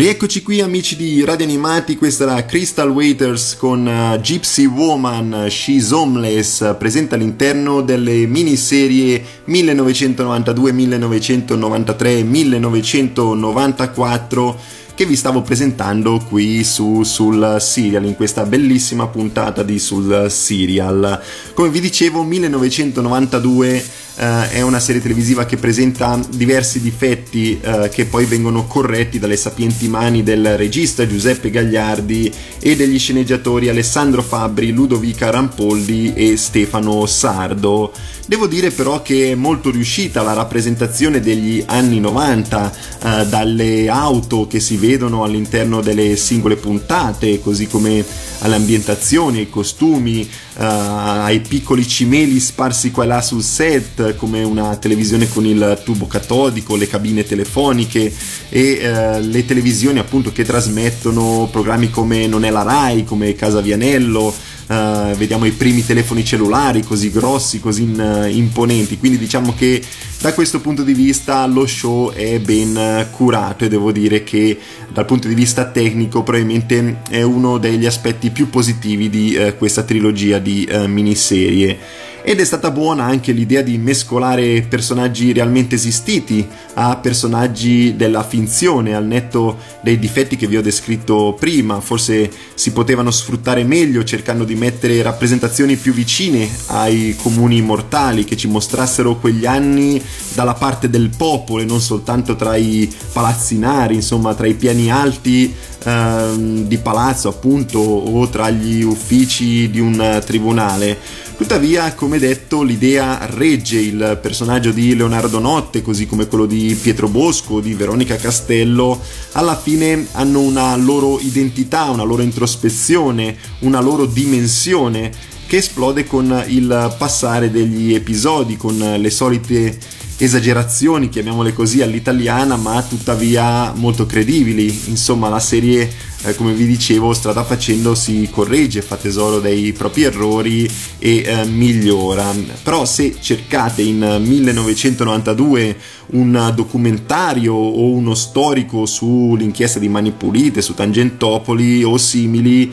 Rieccoci 0.00 0.40
qui 0.40 0.62
amici 0.62 0.96
di 0.96 1.22
Radio 1.26 1.44
Animati, 1.44 1.98
questa 1.98 2.24
era 2.24 2.46
Crystal 2.46 2.88
Waiters 2.88 3.54
con 3.58 3.84
uh, 3.84 4.18
Gypsy 4.18 4.64
Woman, 4.64 5.48
She's 5.50 5.90
Homeless, 5.90 6.74
presente 6.78 7.16
all'interno 7.16 7.82
delle 7.82 8.26
miniserie 8.26 9.22
1992, 9.44 10.72
1993, 10.72 12.22
1994 12.22 14.58
che 14.94 15.04
vi 15.04 15.16
stavo 15.16 15.42
presentando 15.42 16.18
qui 16.26 16.64
su 16.64 17.02
sul 17.02 17.56
serial 17.58 18.06
in 18.06 18.16
questa 18.16 18.44
bellissima 18.44 19.06
puntata 19.06 19.62
di 19.62 19.78
sul 19.78 20.28
serial. 20.30 21.20
Come 21.52 21.68
vi 21.68 21.80
dicevo, 21.80 22.22
1992 22.22 23.99
Uh, 24.20 24.50
è 24.50 24.60
una 24.60 24.80
serie 24.80 25.00
televisiva 25.00 25.46
che 25.46 25.56
presenta 25.56 26.20
diversi 26.28 26.82
difetti 26.82 27.58
uh, 27.64 27.88
che 27.88 28.04
poi 28.04 28.26
vengono 28.26 28.66
corretti 28.66 29.18
dalle 29.18 29.38
sapienti 29.38 29.88
mani 29.88 30.22
del 30.22 30.58
regista 30.58 31.06
Giuseppe 31.06 31.48
Gagliardi 31.48 32.30
e 32.60 32.76
degli 32.76 32.98
sceneggiatori 32.98 33.70
Alessandro 33.70 34.20
Fabbri, 34.20 34.72
Ludovica 34.72 35.30
Rampoldi 35.30 36.12
e 36.12 36.36
Stefano 36.36 37.06
Sardo. 37.06 37.94
Devo 38.30 38.46
dire 38.46 38.70
però 38.70 39.02
che 39.02 39.32
è 39.32 39.34
molto 39.34 39.72
riuscita 39.72 40.22
la 40.22 40.34
rappresentazione 40.34 41.18
degli 41.18 41.64
anni 41.66 41.98
90, 41.98 42.72
uh, 43.02 43.26
dalle 43.26 43.88
auto 43.88 44.46
che 44.46 44.60
si 44.60 44.76
vedono 44.76 45.24
all'interno 45.24 45.80
delle 45.80 46.14
singole 46.14 46.54
puntate, 46.54 47.40
così 47.40 47.66
come 47.66 48.04
alle 48.38 48.54
ambientazioni, 48.54 49.38
ai 49.38 49.50
costumi, 49.50 50.28
ai 50.54 51.40
piccoli 51.40 51.86
cimeli 51.88 52.38
sparsi 52.38 52.90
qua 52.90 53.04
e 53.04 53.06
là 53.06 53.22
sul 53.22 53.42
set, 53.42 54.14
come 54.14 54.42
una 54.42 54.76
televisione 54.76 55.28
con 55.28 55.44
il 55.44 55.80
tubo 55.84 56.06
catodico, 56.06 56.76
le 56.76 56.86
cabine 56.86 57.24
telefoniche 57.24 58.12
e 58.48 58.78
eh, 58.80 59.20
le 59.22 59.44
televisioni 59.44 59.98
appunto 59.98 60.32
che 60.32 60.44
trasmettono 60.44 61.48
programmi 61.50 61.90
come 61.90 62.26
Non 62.26 62.44
è 62.44 62.50
la 62.50 62.62
Rai, 62.62 63.04
come 63.04 63.34
Casa 63.34 63.60
Vianello, 63.60 64.32
vediamo 64.70 65.46
i 65.46 65.50
primi 65.50 65.84
telefoni 65.84 66.24
cellulari 66.24 66.84
così 66.84 67.10
grossi, 67.10 67.58
così 67.58 67.82
in, 67.82 67.98
uh, 67.98 68.28
imponenti. 68.28 68.98
Quindi 68.98 69.18
diciamo 69.18 69.54
che 69.56 69.82
da 70.20 70.34
questo 70.34 70.60
punto 70.60 70.82
di 70.82 70.92
vista 70.92 71.46
lo 71.46 71.66
show 71.66 72.12
è 72.12 72.38
ben 72.40 73.08
curato 73.10 73.64
e 73.64 73.68
devo 73.68 73.90
dire 73.90 74.22
che 74.22 74.58
dal 74.92 75.06
punto 75.06 75.28
di 75.28 75.34
vista 75.34 75.70
tecnico 75.70 76.22
probabilmente 76.22 77.00
è 77.08 77.22
uno 77.22 77.56
degli 77.56 77.86
aspetti 77.86 78.28
più 78.28 78.50
positivi 78.50 79.08
di 79.08 79.34
uh, 79.34 79.56
questa 79.56 79.82
trilogia 79.82 80.38
di 80.38 80.68
miniserie. 80.86 82.08
Ed 82.22 82.38
è 82.38 82.44
stata 82.44 82.70
buona 82.70 83.04
anche 83.04 83.32
l'idea 83.32 83.62
di 83.62 83.78
mescolare 83.78 84.60
personaggi 84.68 85.32
realmente 85.32 85.76
esistiti 85.76 86.46
a 86.74 86.96
personaggi 86.96 87.96
della 87.96 88.22
finzione, 88.22 88.94
al 88.94 89.06
netto 89.06 89.58
dei 89.80 89.98
difetti 89.98 90.36
che 90.36 90.46
vi 90.46 90.58
ho 90.58 90.62
descritto 90.62 91.34
prima, 91.40 91.80
forse 91.80 92.30
si 92.52 92.72
potevano 92.72 93.10
sfruttare 93.10 93.64
meglio 93.64 94.04
cercando 94.04 94.44
di 94.44 94.54
mettere 94.54 95.00
rappresentazioni 95.00 95.76
più 95.76 95.94
vicine 95.94 96.46
ai 96.66 97.16
comuni 97.16 97.62
mortali 97.62 98.24
che 98.24 98.36
ci 98.36 98.48
mostrassero 98.48 99.16
quegli 99.16 99.46
anni 99.46 100.00
dalla 100.34 100.54
parte 100.54 100.88
del 100.88 101.10
popolo 101.16 101.62
e 101.62 101.66
non 101.66 101.80
soltanto 101.80 102.36
tra 102.36 102.56
i 102.56 102.90
palazzinari, 103.12 103.94
insomma 103.94 104.34
tra 104.34 104.46
i 104.46 104.54
piani 104.54 104.90
alti 104.90 105.52
ehm, 105.84 106.66
di 106.66 106.78
palazzo 106.78 107.28
appunto 107.28 107.78
o 107.78 108.28
tra 108.28 108.50
gli 108.50 108.82
uffici 108.82 109.70
di 109.70 109.80
un 109.80 110.22
tribunale. 110.24 111.28
Tuttavia, 111.40 111.94
come 111.94 112.18
detto, 112.18 112.62
l'idea 112.62 113.24
regge 113.24 113.78
il 113.78 114.18
personaggio 114.20 114.72
di 114.72 114.94
Leonardo 114.94 115.38
Notte, 115.38 115.80
così 115.80 116.04
come 116.06 116.26
quello 116.26 116.44
di 116.44 116.76
Pietro 116.78 117.08
Bosco, 117.08 117.60
di 117.60 117.72
Veronica 117.72 118.16
Castello, 118.16 119.00
alla 119.32 119.56
fine 119.56 120.06
hanno 120.12 120.40
una 120.40 120.76
loro 120.76 121.18
identità, 121.18 121.84
una 121.84 122.02
loro 122.02 122.20
introspezione, 122.20 123.34
una 123.60 123.80
loro 123.80 124.04
dimensione 124.04 125.10
che 125.46 125.56
esplode 125.56 126.04
con 126.04 126.44
il 126.48 126.94
passare 126.98 127.50
degli 127.50 127.94
episodi, 127.94 128.58
con 128.58 128.76
le 128.76 129.10
solite 129.10 129.78
esagerazioni, 130.20 131.08
chiamiamole 131.08 131.54
così, 131.54 131.80
all'italiana, 131.80 132.56
ma 132.56 132.82
tuttavia 132.82 133.72
molto 133.74 134.04
credibili. 134.04 134.88
Insomma, 134.88 135.30
la 135.30 135.40
serie, 135.40 135.90
eh, 136.24 136.34
come 136.34 136.52
vi 136.52 136.66
dicevo, 136.66 137.14
strada 137.14 137.42
facendo 137.42 137.94
si 137.94 138.28
corregge, 138.30 138.82
fa 138.82 138.96
tesoro 138.96 139.40
dei 139.40 139.72
propri 139.72 140.02
errori 140.02 140.70
e 140.98 141.22
eh, 141.24 141.44
migliora. 141.46 142.34
Però 142.62 142.84
se 142.84 143.16
cercate 143.18 143.80
in 143.80 144.18
1992 144.20 145.76
un 146.12 146.52
documentario 146.54 147.54
o 147.54 147.90
uno 147.90 148.14
storico 148.14 148.84
sull'inchiesta 148.84 149.78
di 149.78 149.88
Mani 149.88 150.12
Pulite, 150.12 150.60
su 150.60 150.74
Tangentopoli 150.74 151.82
o 151.82 151.96
simili, 151.96 152.70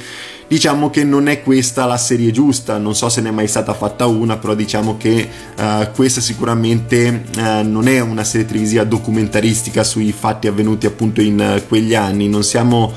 diciamo 0.48 0.90
che 0.90 1.04
non 1.04 1.28
è 1.28 1.44
questa 1.44 1.86
la 1.86 1.98
serie 1.98 2.32
giusta, 2.32 2.78
non 2.78 2.96
so 2.96 3.10
se 3.10 3.22
ne 3.22 3.30
è 3.30 3.32
mai 3.32 3.48
stata 3.48 3.74
fatta 3.74 4.06
una, 4.06 4.38
però 4.38 4.56
diciamo 4.56 4.98
che 4.98 5.28
uh, 5.58 5.92
questa 5.94 6.22
sicuramente 6.22 7.24
uh, 7.36 7.68
non 7.68 7.88
è 7.88 8.00
una 8.00 8.24
serie 8.24 8.48
televisiva 8.48 8.84
documentaristica 8.84 9.84
sui 9.84 10.12
fatti 10.12 10.48
avvenuti 10.48 10.86
appunto 10.86 11.22
in 11.22 11.58
uh, 11.58 11.68
quegli 11.68 11.94
anni, 11.94 12.30
non 12.30 12.44
siamo 12.44 12.94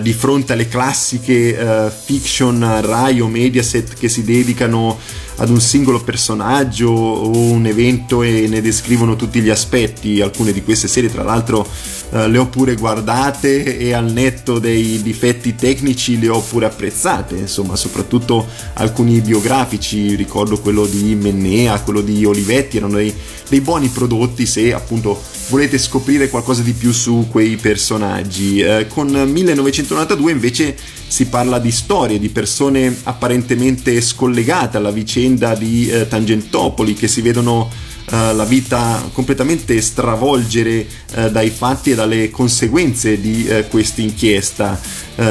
di 0.00 0.14
fronte 0.14 0.54
alle 0.54 0.68
classiche 0.68 1.90
fiction 2.06 2.80
Rai 2.80 3.20
o 3.20 3.28
Mediaset 3.28 3.92
che 3.92 4.08
si 4.08 4.24
dedicano 4.24 4.98
ad 5.36 5.50
un 5.50 5.60
singolo 5.60 6.02
personaggio 6.02 6.88
o 6.88 7.36
un 7.36 7.66
evento 7.66 8.22
e 8.22 8.46
ne 8.48 8.62
descrivono 8.62 9.16
tutti 9.16 9.40
gli 9.40 9.50
aspetti. 9.50 10.22
Alcune 10.22 10.52
di 10.52 10.62
queste 10.62 10.88
serie, 10.88 11.10
tra 11.10 11.22
l'altro, 11.22 11.68
eh, 12.10 12.28
le 12.28 12.38
ho 12.38 12.46
pure 12.46 12.76
guardate 12.76 13.78
e 13.78 13.92
al 13.92 14.12
netto 14.12 14.58
dei 14.58 15.02
difetti 15.02 15.54
tecnici 15.54 16.18
le 16.18 16.28
ho 16.28 16.40
pure 16.40 16.66
apprezzate. 16.66 17.36
Insomma, 17.36 17.76
soprattutto 17.76 18.46
alcuni 18.74 19.20
biografici, 19.20 20.14
ricordo 20.14 20.60
quello 20.60 20.86
di 20.86 21.14
Mennea, 21.14 21.80
quello 21.80 22.00
di 22.00 22.24
Olivetti, 22.24 22.76
erano 22.76 22.96
dei, 22.96 23.12
dei 23.48 23.60
buoni 23.60 23.88
prodotti 23.88 24.46
se 24.46 24.72
appunto 24.72 25.20
volete 25.48 25.78
scoprire 25.78 26.28
qualcosa 26.28 26.62
di 26.62 26.72
più 26.72 26.92
su 26.92 27.26
quei 27.30 27.56
personaggi. 27.56 28.60
Eh, 28.60 28.86
con 28.88 29.08
1992 29.08 30.30
invece 30.30 30.76
si 31.08 31.26
parla 31.26 31.58
di 31.58 31.70
storie, 31.70 32.18
di 32.18 32.28
persone 32.28 32.94
apparentemente 33.04 34.00
scollegate 34.00 34.76
alla 34.76 34.90
vicenda 34.90 35.54
di 35.54 35.88
eh, 35.88 36.08
Tangentopoli 36.08 36.94
che 36.94 37.08
si 37.08 37.20
vedono 37.20 37.68
eh, 38.08 38.34
la 38.34 38.44
vita 38.44 39.08
completamente 39.12 39.80
stravolgere 39.80 40.86
uh, 41.16 41.28
dai 41.28 41.50
fatti 41.50 41.90
e 41.90 41.94
dalle 41.96 42.30
conseguenze 42.30 43.20
di 43.20 43.48
uh, 43.48 43.66
questa 43.68 44.00
inchiesta. 44.00 44.78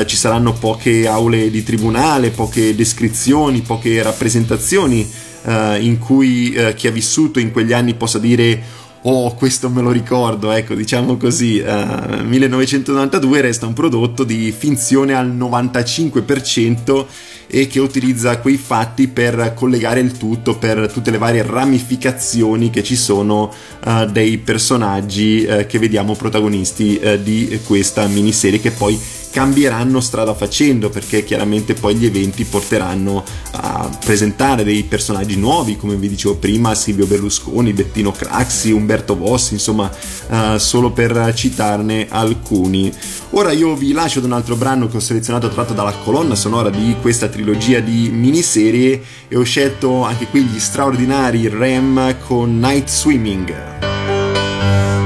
ci 0.08 0.16
saranno 0.16 0.54
poche 0.54 1.08
aule 1.08 1.52
di 1.52 1.62
tribunale, 1.62 2.32
poche 2.32 2.74
descrizioni, 2.74 3.62
poche 3.62 4.02
rappresentazioni 4.02 5.08
in 5.46 6.00
cui 6.00 6.58
chi 6.76 6.88
ha 6.88 6.92
vissuto 6.92 7.38
in 7.40 7.52
quegli 7.52 7.72
anni 7.72 7.94
possa 7.94 8.18
dire 8.18 8.60
oh 9.08 9.36
questo 9.36 9.70
me 9.70 9.82
lo 9.82 9.92
ricordo, 9.92 10.52
ecco 10.52 10.74
diciamo 10.74 11.18
così, 11.18 11.60
uh, 11.60 12.24
1992 12.24 13.42
resta 13.42 13.68
un 13.68 13.74
prodotto 13.74 14.24
di 14.24 14.52
finzione 14.52 15.14
al 15.14 15.36
95% 15.36 17.06
e 17.48 17.68
che 17.68 17.80
utilizza 17.80 18.40
quei 18.40 18.58
fatti 18.58 19.08
per 19.08 19.54
collegare 19.56 20.00
il 20.00 20.18
tutto 20.18 20.58
per 20.58 20.92
tutte 20.92 21.12
le 21.12 21.20
varie 21.20 21.44
ramificazioni 21.44 22.72
che 22.72 22.82
ci 22.82 22.96
sono 22.96 23.54
uh, 23.86 24.06
dei 24.06 24.40
personaggi 24.40 25.46
uh, 25.48 25.68
che 25.68 25.78
vediamo 25.78 26.16
protagonisti 26.16 27.00
di 27.22 27.60
questa 27.64 28.08
miniserie 28.08 28.60
che 28.60 28.72
poi 28.72 29.00
cambieranno 29.36 30.00
strada 30.00 30.34
facendo 30.34 30.90
perché 30.90 31.26
chiaramente 31.26 31.74
poi 31.74 31.96
gli 31.96 32.06
eventi 32.06 32.46
porteranno 32.46 33.22
a 33.52 33.90
presentare 34.06 34.64
dei 34.64 34.84
personaggi 34.84 35.36
nuovi 35.36 35.76
come 35.76 35.96
vi 35.96 36.08
dicevo 36.08 36.38
prima 36.38 36.74
Silvio 36.74 37.06
Berlusconi, 37.06 37.74
Bettino 37.74 38.14
Craxi, 38.14 38.72
Umberto 38.72 39.18
Bossi 39.18 39.56
insomma 39.56 39.92
uh, 40.30 40.58
solo 40.58 40.92
per 40.92 41.34
citarne 41.36 42.08
alcuni. 42.10 42.90
Ora 43.32 43.52
io 43.52 43.76
vi 43.76 43.92
lascio 43.92 44.20
ad 44.20 44.26
un 44.26 44.32
altro 44.32 44.56
brano 44.56 44.88
che 44.88 44.96
ho 44.96 45.02
selezionato 45.02 45.50
tratto 45.50 45.74
dalla 45.74 45.92
colonna 45.92 46.36
sonora 46.36 46.70
di 46.70 46.96
questa 47.02 47.28
trilogia 47.28 47.82
di 47.82 48.08
miniserie 48.10 49.04
e 49.28 49.36
ho 49.36 49.44
scelto 49.44 50.04
anche 50.04 50.28
qui 50.28 50.44
gli 50.44 50.60
straordinari 50.60 51.50
Rem 51.50 52.16
con 52.26 52.58
Night 52.58 52.88
Swimming. 52.88 53.54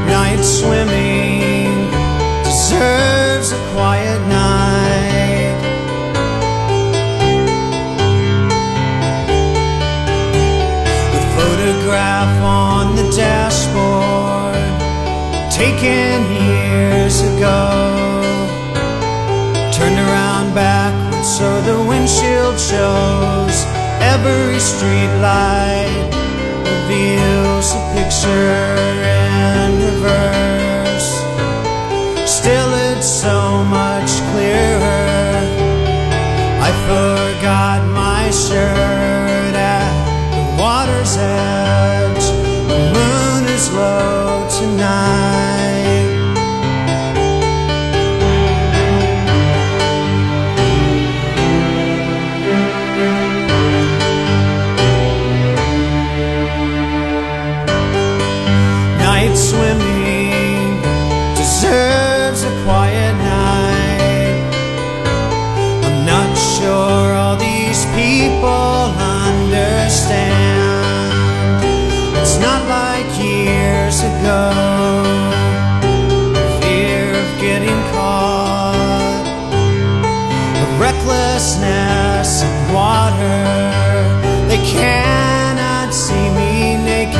Night 0.06 0.44
Swimming 0.44 1.09
a 3.52 3.72
quiet 3.74 4.22
night. 4.28 5.58
The 11.16 11.24
photograph 11.36 12.44
on 12.44 12.96
the 12.96 13.10
dashboard 13.16 14.56
taken 15.52 16.22
years 16.46 17.22
ago. 17.22 17.62
Turned 19.74 19.98
around 19.98 20.54
back 20.54 20.94
so 21.24 21.62
the 21.62 21.78
windshield 21.90 22.60
shows. 22.60 23.66
Every 24.14 24.60
street 24.60 25.12
light 25.22 26.10
reveals 26.66 27.74
a 27.74 27.82
picture 27.96 29.19
got 37.60 37.84
my 37.94 38.32
shirt 38.32 38.89
cannot 84.72 85.94
see 85.94 86.30
me 86.38 86.78
naked. 86.78 87.20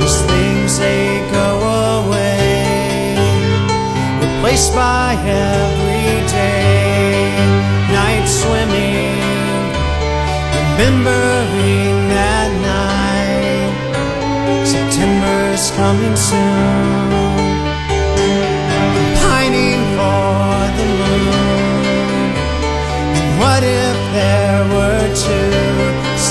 These 0.00 0.20
things 0.30 0.78
they 0.78 1.20
go 1.30 1.48
away, 2.00 3.16
replaced 4.20 4.74
by 4.74 5.16
everyday 5.26 6.62
night 7.92 8.26
swimming. 8.26 9.20
Remembering 10.82 12.08
that 12.10 12.50
night, 12.74 13.72
September's 14.66 15.70
coming 15.78 16.16
soon. 16.16 17.12
I'm 18.76 18.94
pining 19.22 19.82
for 19.96 20.50
the 20.78 20.86
moon. 21.00 22.28
And 23.18 23.30
what 23.40 23.62
if 23.62 23.96
there 24.16 24.60
were 24.74 25.06
two 25.14 25.51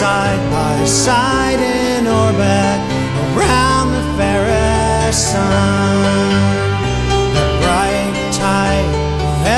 side 0.02 0.44
by 0.50 0.84
side 0.84 1.60
in 1.60 2.08
orbit 2.08 2.80
around 3.38 3.92
the 3.92 4.04
fairest 4.18 5.32
sun? 5.32 6.02
That 7.36 7.52
bright 7.62 8.16
tide 8.34 8.92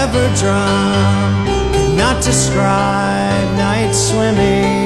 ever 0.03 0.25
drum 0.41 1.47
could 1.71 1.97
not 1.97 2.21
describe 2.21 3.47
night 3.55 3.93
swimming. 3.93 4.82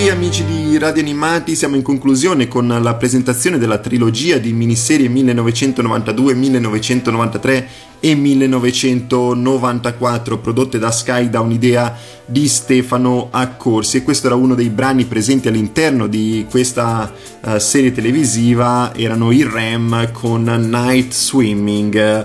Qui 0.00 0.08
amici 0.08 0.46
di 0.46 0.78
Radio 0.78 1.02
Animati, 1.02 1.54
siamo 1.54 1.76
in 1.76 1.82
conclusione 1.82 2.48
con 2.48 2.66
la 2.66 2.94
presentazione 2.94 3.58
della 3.58 3.76
trilogia 3.76 4.38
di 4.38 4.54
miniserie 4.54 5.08
1992, 5.08 6.32
1993 6.32 7.68
e 8.00 8.14
1994 8.14 10.38
prodotte 10.38 10.78
da 10.78 10.90
Sky 10.90 11.28
da 11.28 11.40
un'idea 11.40 11.94
di 12.24 12.48
Stefano 12.48 13.28
Accorsi 13.30 13.98
e 13.98 14.02
questo 14.02 14.28
era 14.28 14.36
uno 14.36 14.54
dei 14.54 14.70
brani 14.70 15.04
presenti 15.04 15.48
all'interno 15.48 16.06
di 16.06 16.46
questa 16.48 17.12
uh, 17.42 17.58
serie 17.58 17.92
televisiva, 17.92 18.94
erano 18.96 19.30
i 19.32 19.42
Ram 19.42 20.12
con 20.12 20.44
Night 20.44 21.12
Swimming. 21.12 22.24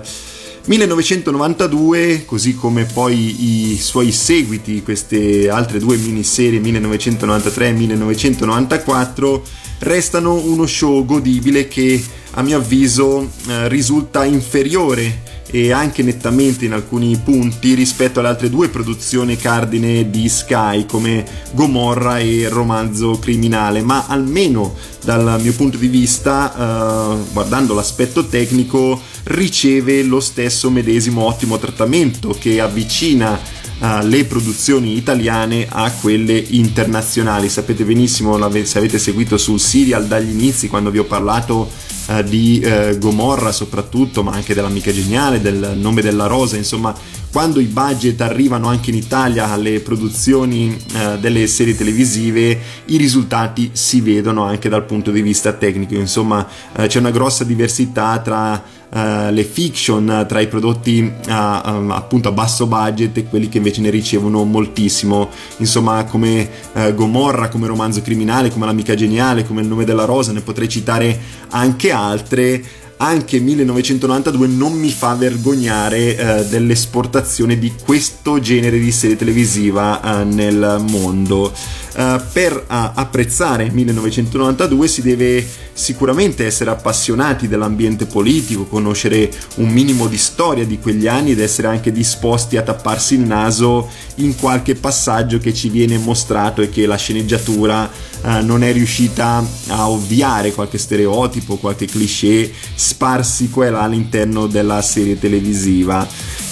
1992, 0.66 2.24
così 2.24 2.54
come 2.54 2.84
poi 2.84 3.72
i 3.72 3.78
suoi 3.78 4.10
seguiti, 4.10 4.82
queste 4.82 5.48
altre 5.48 5.78
due 5.78 5.96
miniserie 5.96 6.58
1993 6.58 7.68
e 7.68 7.72
1994, 7.72 9.44
restano 9.80 10.34
uno 10.34 10.66
show 10.66 11.04
godibile 11.04 11.68
che 11.68 12.02
a 12.32 12.42
mio 12.42 12.56
avviso 12.56 13.30
eh, 13.46 13.68
risulta 13.68 14.24
inferiore 14.24 15.35
e 15.48 15.72
anche 15.72 16.02
nettamente 16.02 16.64
in 16.64 16.72
alcuni 16.72 17.16
punti 17.22 17.74
rispetto 17.74 18.18
alle 18.18 18.28
altre 18.28 18.50
due 18.50 18.68
produzioni 18.68 19.36
cardine 19.36 20.10
di 20.10 20.28
Sky 20.28 20.86
come 20.86 21.24
Gomorra 21.52 22.18
e 22.18 22.48
Romanzo 22.48 23.18
Criminale, 23.18 23.82
ma 23.82 24.06
almeno 24.06 24.74
dal 25.04 25.38
mio 25.40 25.52
punto 25.52 25.78
di 25.78 25.86
vista, 25.86 26.52
eh, 26.52 27.32
guardando 27.32 27.74
l'aspetto 27.74 28.26
tecnico, 28.26 29.00
riceve 29.24 30.02
lo 30.02 30.20
stesso 30.20 30.70
medesimo 30.70 31.22
ottimo 31.22 31.58
trattamento 31.58 32.36
che 32.38 32.60
avvicina 32.60 33.38
uh, 33.78 34.06
le 34.06 34.24
produzioni 34.24 34.96
italiane 34.96 35.66
a 35.68 35.90
quelle 35.92 36.36
internazionali. 36.36 37.48
Sapete 37.48 37.84
benissimo, 37.84 38.38
se 38.64 38.78
avete 38.78 38.98
seguito 38.98 39.36
sul 39.36 39.60
serial 39.60 40.06
dagli 40.06 40.30
inizi, 40.30 40.68
quando 40.68 40.90
vi 40.90 40.98
ho 40.98 41.04
parlato 41.04 41.70
uh, 42.08 42.22
di 42.22 42.62
uh, 42.64 42.98
Gomorra 42.98 43.52
soprattutto, 43.52 44.22
ma 44.22 44.32
anche 44.32 44.54
dell'Amica 44.54 44.92
Geniale, 44.92 45.40
del 45.40 45.74
nome 45.76 46.02
della 46.02 46.26
rosa, 46.26 46.56
insomma, 46.56 46.94
quando 47.36 47.60
i 47.60 47.66
budget 47.66 48.18
arrivano 48.22 48.66
anche 48.68 48.88
in 48.88 48.96
Italia 48.96 49.50
alle 49.52 49.80
produzioni 49.80 50.74
uh, 50.74 51.18
delle 51.18 51.46
serie 51.46 51.76
televisive, 51.76 52.58
i 52.86 52.96
risultati 52.96 53.72
si 53.74 54.00
vedono 54.00 54.44
anche 54.44 54.70
dal 54.70 54.86
punto 54.86 55.10
di 55.10 55.20
vista 55.20 55.52
tecnico. 55.52 55.96
Insomma, 55.96 56.48
uh, 56.78 56.86
c'è 56.86 56.98
una 56.98 57.10
grossa 57.10 57.44
diversità 57.44 58.18
tra 58.20 58.74
Uh, 58.88 59.32
le 59.32 59.42
fiction 59.42 60.24
tra 60.28 60.38
i 60.38 60.46
prodotti 60.46 61.00
uh, 61.00 61.28
appunto 61.28 62.28
a 62.28 62.30
basso 62.30 62.68
budget 62.68 63.16
e 63.16 63.24
quelli 63.24 63.48
che 63.48 63.56
invece 63.56 63.80
ne 63.80 63.90
ricevono 63.90 64.44
moltissimo 64.44 65.28
insomma 65.56 66.04
come 66.04 66.48
uh, 66.72 66.94
Gomorra 66.94 67.48
come 67.48 67.66
romanzo 67.66 68.00
criminale 68.00 68.48
come 68.48 68.64
l'amica 68.64 68.94
geniale 68.94 69.44
come 69.44 69.62
il 69.62 69.66
nome 69.66 69.84
della 69.84 70.04
rosa 70.04 70.30
ne 70.30 70.40
potrei 70.40 70.68
citare 70.68 71.20
anche 71.48 71.90
altre 71.90 72.62
anche 72.98 73.38
1992 73.38 74.46
non 74.46 74.72
mi 74.72 74.90
fa 74.90 75.14
vergognare 75.14 76.16
eh, 76.16 76.44
dell'esportazione 76.46 77.58
di 77.58 77.72
questo 77.84 78.40
genere 78.40 78.78
di 78.78 78.90
serie 78.90 79.16
televisiva 79.16 80.20
eh, 80.20 80.24
nel 80.24 80.82
mondo. 80.88 81.52
Uh, 81.96 82.20
per 82.30 82.62
apprezzare 82.66 83.70
1992 83.70 84.86
si 84.86 85.00
deve 85.00 85.46
sicuramente 85.72 86.44
essere 86.44 86.68
appassionati 86.68 87.48
dell'ambiente 87.48 88.04
politico, 88.04 88.64
conoscere 88.64 89.30
un 89.56 89.70
minimo 89.70 90.06
di 90.06 90.18
storia 90.18 90.66
di 90.66 90.78
quegli 90.78 91.06
anni 91.06 91.30
ed 91.30 91.40
essere 91.40 91.68
anche 91.68 91.92
disposti 91.92 92.58
a 92.58 92.62
tapparsi 92.62 93.14
il 93.14 93.20
naso 93.20 93.88
in 94.16 94.36
qualche 94.36 94.74
passaggio 94.74 95.38
che 95.38 95.54
ci 95.54 95.70
viene 95.70 95.96
mostrato 95.96 96.60
e 96.60 96.68
che 96.68 96.84
la 96.84 96.96
sceneggiatura 96.96 97.90
uh, 98.26 98.44
non 98.44 98.62
è 98.62 98.72
riuscita 98.72 99.44
a 99.68 99.88
ovviare 99.88 100.52
qualche 100.52 100.78
stereotipo, 100.78 101.56
qualche 101.56 101.86
cliché 101.86 102.52
sparsi 102.74 103.48
qua 103.48 103.66
e 103.66 103.70
là 103.70 103.82
all'interno 103.82 104.46
della 104.46 104.82
serie 104.82 105.18
televisiva. 105.18 106.06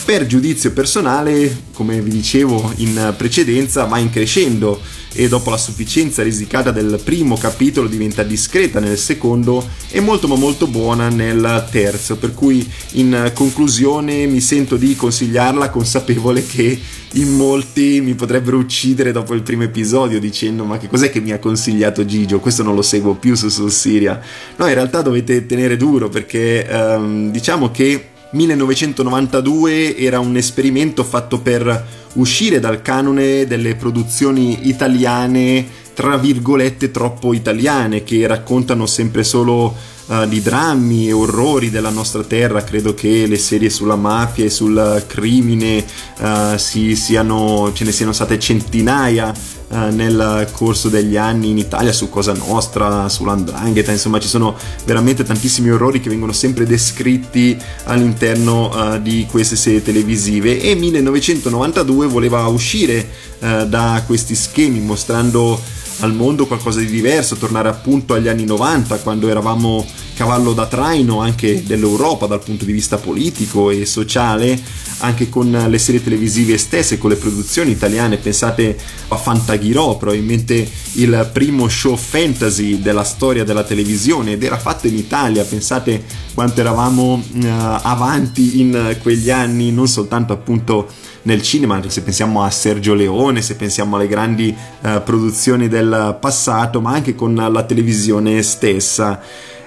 Per 0.05 0.27
giudizio 0.27 0.72
personale, 0.72 1.64
come 1.72 2.01
vi 2.01 2.11
dicevo 2.11 2.72
in 2.77 3.14
precedenza, 3.16 3.85
va 3.85 3.99
in 3.99 4.11
crescendo 4.11 4.81
e 5.15 5.29
dopo 5.29 5.51
la 5.51 5.57
sufficienza 5.57 6.23
risicata 6.23 6.71
del 6.71 7.01
primo 7.03 7.37
capitolo 7.37 7.89
diventa 7.89 8.23
discreta 8.23 8.81
nel 8.81 8.99
secondo 8.99 9.67
e 9.91 10.01
molto 10.01 10.29
ma 10.29 10.35
molto 10.35 10.67
buona 10.67 11.09
nel 11.09 11.67
terzo, 11.71 12.17
per 12.17 12.35
cui 12.35 12.69
in 12.93 13.31
conclusione 13.35 14.27
mi 14.27 14.41
sento 14.41 14.77
di 14.77 14.97
consigliarla 14.97 15.71
consapevole 15.71 16.45
che 16.45 16.81
in 17.12 17.37
molti 17.37 18.01
mi 18.01 18.15
potrebbero 18.15 18.59
uccidere 18.59 19.12
dopo 19.12 19.35
il 19.35 19.43
primo 19.43 19.62
episodio 19.62 20.19
dicendo 20.19 20.65
ma 20.65 20.79
che 20.79 20.89
cos'è 20.89 21.11
che 21.11 21.21
mi 21.21 21.31
ha 21.31 21.39
consigliato 21.39 22.05
Gigio, 22.05 22.41
questo 22.41 22.62
non 22.62 22.75
lo 22.75 22.83
seguo 22.83 23.15
più 23.15 23.35
su 23.35 23.49
Sul 23.49 23.71
Siria. 23.71 24.21
No, 24.57 24.67
in 24.67 24.75
realtà 24.75 25.01
dovete 25.01 25.47
tenere 25.47 25.77
duro 25.77 26.09
perché 26.09 26.67
um, 26.69 27.31
diciamo 27.31 27.71
che 27.71 28.09
1992 28.35 29.97
era 29.97 30.18
un 30.18 30.37
esperimento 30.37 31.05
fatto 31.05 31.39
per 31.39 31.87
uscire 32.14 32.59
dal 32.59 32.82
canone 32.82 33.47
delle 33.47 33.76
produzioni 33.76 34.68
italiane, 34.68 35.64
tra 35.95 36.16
virgolette, 36.16 36.91
troppo 36.91 37.32
italiane, 37.32 38.03
che 38.03 38.26
raccontano 38.26 38.87
sempre 38.87 39.22
solo 39.22 39.74
uh, 40.07 40.27
di 40.27 40.41
drammi 40.41 41.09
e 41.09 41.13
orrori 41.13 41.71
della 41.71 41.91
nostra 41.91 42.23
terra. 42.23 42.65
Credo 42.65 42.95
che 42.95 43.27
le 43.27 43.39
serie 43.39 43.71
sulla 43.71 43.97
mafia 43.97 44.45
e 44.45 44.51
sul 44.51 45.05
crimine 45.07 45.85
uh, 46.19 46.57
si 46.57 46.95
siano, 46.97 47.73
ce 47.73 47.85
ne 47.85 47.93
siano 47.93 48.13
state 48.13 48.39
centinaia 48.39 49.33
uh, 49.69 49.95
nel 49.95 50.49
corso 50.53 50.89
degli 50.89 51.17
anni 51.17 51.51
in 51.51 51.59
Italia 51.59 51.93
su 51.93 52.09
Cosa 52.09 52.33
Nostra, 52.33 53.09
sull'Andrangheta, 53.09 53.93
insomma 53.93 54.21
ci 54.21 54.29
sono 54.29 54.57
veramente 54.85 55.25
tantissimi 55.25 55.71
orrori 55.71 56.01
che 56.01 56.11
vengono 56.11 56.33
sempre 56.33 56.67
descritti 56.67 57.57
all'interno 57.85 58.99
di 59.01 59.27
queste 59.31 59.57
serie 59.57 59.83
televisive 59.83 60.61
e 60.61 60.75
1992 60.75 62.07
voleva 62.07 62.47
uscire 62.47 63.09
da 63.39 64.03
questi 64.07 64.35
schemi 64.35 64.81
mostrando 64.81 65.61
al 66.01 66.12
mondo 66.12 66.47
qualcosa 66.47 66.80
di 66.80 66.86
diverso, 66.86 67.36
tornare 67.36 67.68
appunto 67.68 68.14
agli 68.14 68.28
anni 68.28 68.45
90 68.45 68.99
quando 68.99 69.28
eravamo 69.28 69.84
cavallo 70.15 70.53
da 70.53 70.67
traino 70.67 71.21
anche 71.21 71.62
dell'Europa 71.65 72.27
dal 72.27 72.43
punto 72.43 72.65
di 72.65 72.73
vista 72.73 72.97
politico 72.97 73.71
e 73.71 73.85
sociale, 73.85 74.59
anche 74.99 75.29
con 75.29 75.51
le 75.51 75.79
serie 75.79 76.03
televisive 76.03 76.57
stesse, 76.57 76.99
con 76.99 77.11
le 77.11 77.17
produzioni 77.17 77.73
italiane, 77.73 78.17
pensate 78.17 78.79
a 79.09 79.17
Fantaghirò, 79.17 79.97
probabilmente 79.97 80.67
il 80.93 81.29
primo 81.33 81.69
show 81.69 81.97
fantasy 81.97 82.81
della 82.81 83.05
storia 83.05 83.45
della 83.45 83.65
televisione 83.65 84.33
ed 84.33 84.43
era 84.43 84.57
fatto 84.57 84.87
in 84.87 84.97
Italia, 84.97 85.45
pensate 85.45 86.05
quanto 86.33 86.61
eravamo 86.61 87.15
uh, 87.15 87.47
avanti 87.83 88.61
in 88.61 88.97
quegli 89.03 89.31
anni, 89.31 89.73
non 89.73 89.89
soltanto 89.89 90.33
appunto 90.33 90.89
nel 91.23 91.43
cinema, 91.43 91.81
se 91.87 92.03
pensiamo 92.03 92.43
a 92.43 92.51
Sergio 92.51 92.95
Leone, 92.95 93.43
se 93.43 93.57
pensiamo 93.57 93.97
alle 93.97 94.09
grandi 94.09 94.55
uh, 94.83 95.03
produzioni 95.03 95.69
del 95.69 96.17
passato, 96.21 96.81
ma 96.81 96.93
anche 96.93 97.15
con 97.15 97.35
la 97.35 97.62
televisione 97.65 98.43
stessa. 98.43 99.21